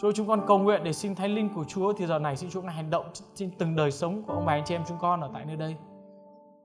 [0.00, 2.50] Chúa chúng con cầu nguyện để xin Thánh Linh của Chúa thì giờ này xin
[2.50, 3.04] Chúa ngài hành động
[3.34, 5.56] trên từng đời sống của ông bà anh chị em chúng con ở tại nơi
[5.56, 5.76] đây.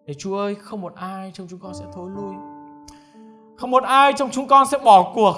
[0.05, 2.35] Để Chúa ơi, không một ai trong chúng con sẽ thối lui.
[3.57, 5.35] Không một ai trong chúng con sẽ bỏ cuộc.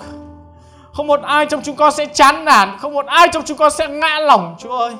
[0.93, 3.71] Không một ai trong chúng con sẽ chán nản, Không một ai trong chúng con
[3.71, 4.95] sẽ ngã lòng, Chúa ơi.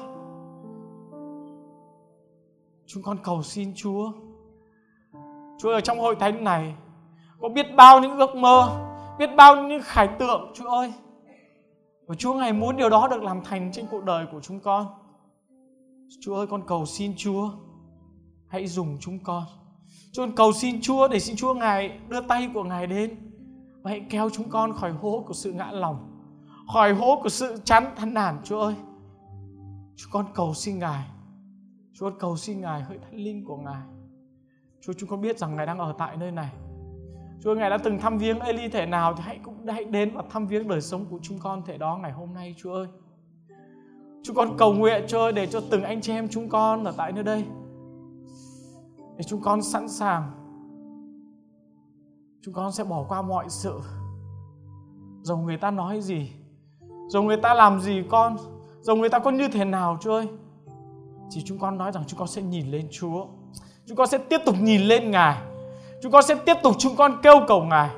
[2.85, 4.11] Chúng con cầu xin Chúa.
[5.59, 6.73] Chúa ở trong hội thánh này,
[7.41, 8.79] Có biết bao những ước mơ,
[9.19, 10.93] Biết bao những khải tượng, Chúa ơi.
[12.07, 14.87] Và Chúa ngài muốn điều đó được làm thành trên cuộc đời của chúng con.
[16.21, 17.49] Chúa ơi, con cầu xin Chúa,
[18.47, 19.43] hãy dùng chúng con.
[20.13, 23.32] Chúa con cầu xin Chúa để xin Chúa ngài đưa tay của ngài đến
[23.83, 26.25] và hãy kéo chúng con khỏi hố của sự ngã lòng,
[26.73, 28.75] khỏi hố của sự chán thán nản, Chúa ơi.
[29.95, 31.05] Chúng con cầu xin ngài.
[31.93, 33.81] Chúa con cầu xin ngài hỡi thánh linh của ngài.
[34.81, 36.51] Chúa, chúng con biết rằng ngài đang ở tại nơi này.
[37.43, 40.23] Chúa ngài đã từng thăm viếng Eli thể nào thì hãy cũng hãy đến và
[40.29, 42.87] thăm viếng đời sống của chúng con thể đó ngày hôm nay, Chúa ơi.
[44.23, 46.93] Chúng con cầu nguyện, Chúa ơi, để cho từng anh chị em chúng con ở
[46.97, 47.45] tại nơi đây.
[49.17, 50.42] Để chúng con sẵn sàng
[52.45, 53.79] chúng con sẽ bỏ qua mọi sự.
[55.21, 56.31] Dù người ta nói gì
[57.07, 58.37] dù người ta làm gì con
[58.81, 60.27] dù người ta có như thế nào Chúa ơi?
[61.29, 63.25] Chỉ chúng con nói rằng chúng con sẽ nhìn lên Chúa.
[63.85, 65.41] Chúng con sẽ tiếp tục nhìn lên Ngài.
[66.01, 67.89] Chúng con sẽ tiếp tục chúng con kêu cầu Ngài.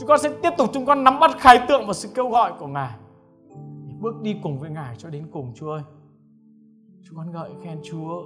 [0.00, 2.52] Chúng con sẽ tiếp tục chúng con nắm bắt khái tượng và sự kêu gọi
[2.58, 2.90] của Ngài.
[4.00, 5.82] Bước đi cùng với Ngài cho đến cùng Chúa ơi.
[7.08, 8.22] Chúng con ngợi khen Chúa.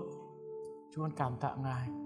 [0.95, 2.06] Chúng con cảm tạ Ngài.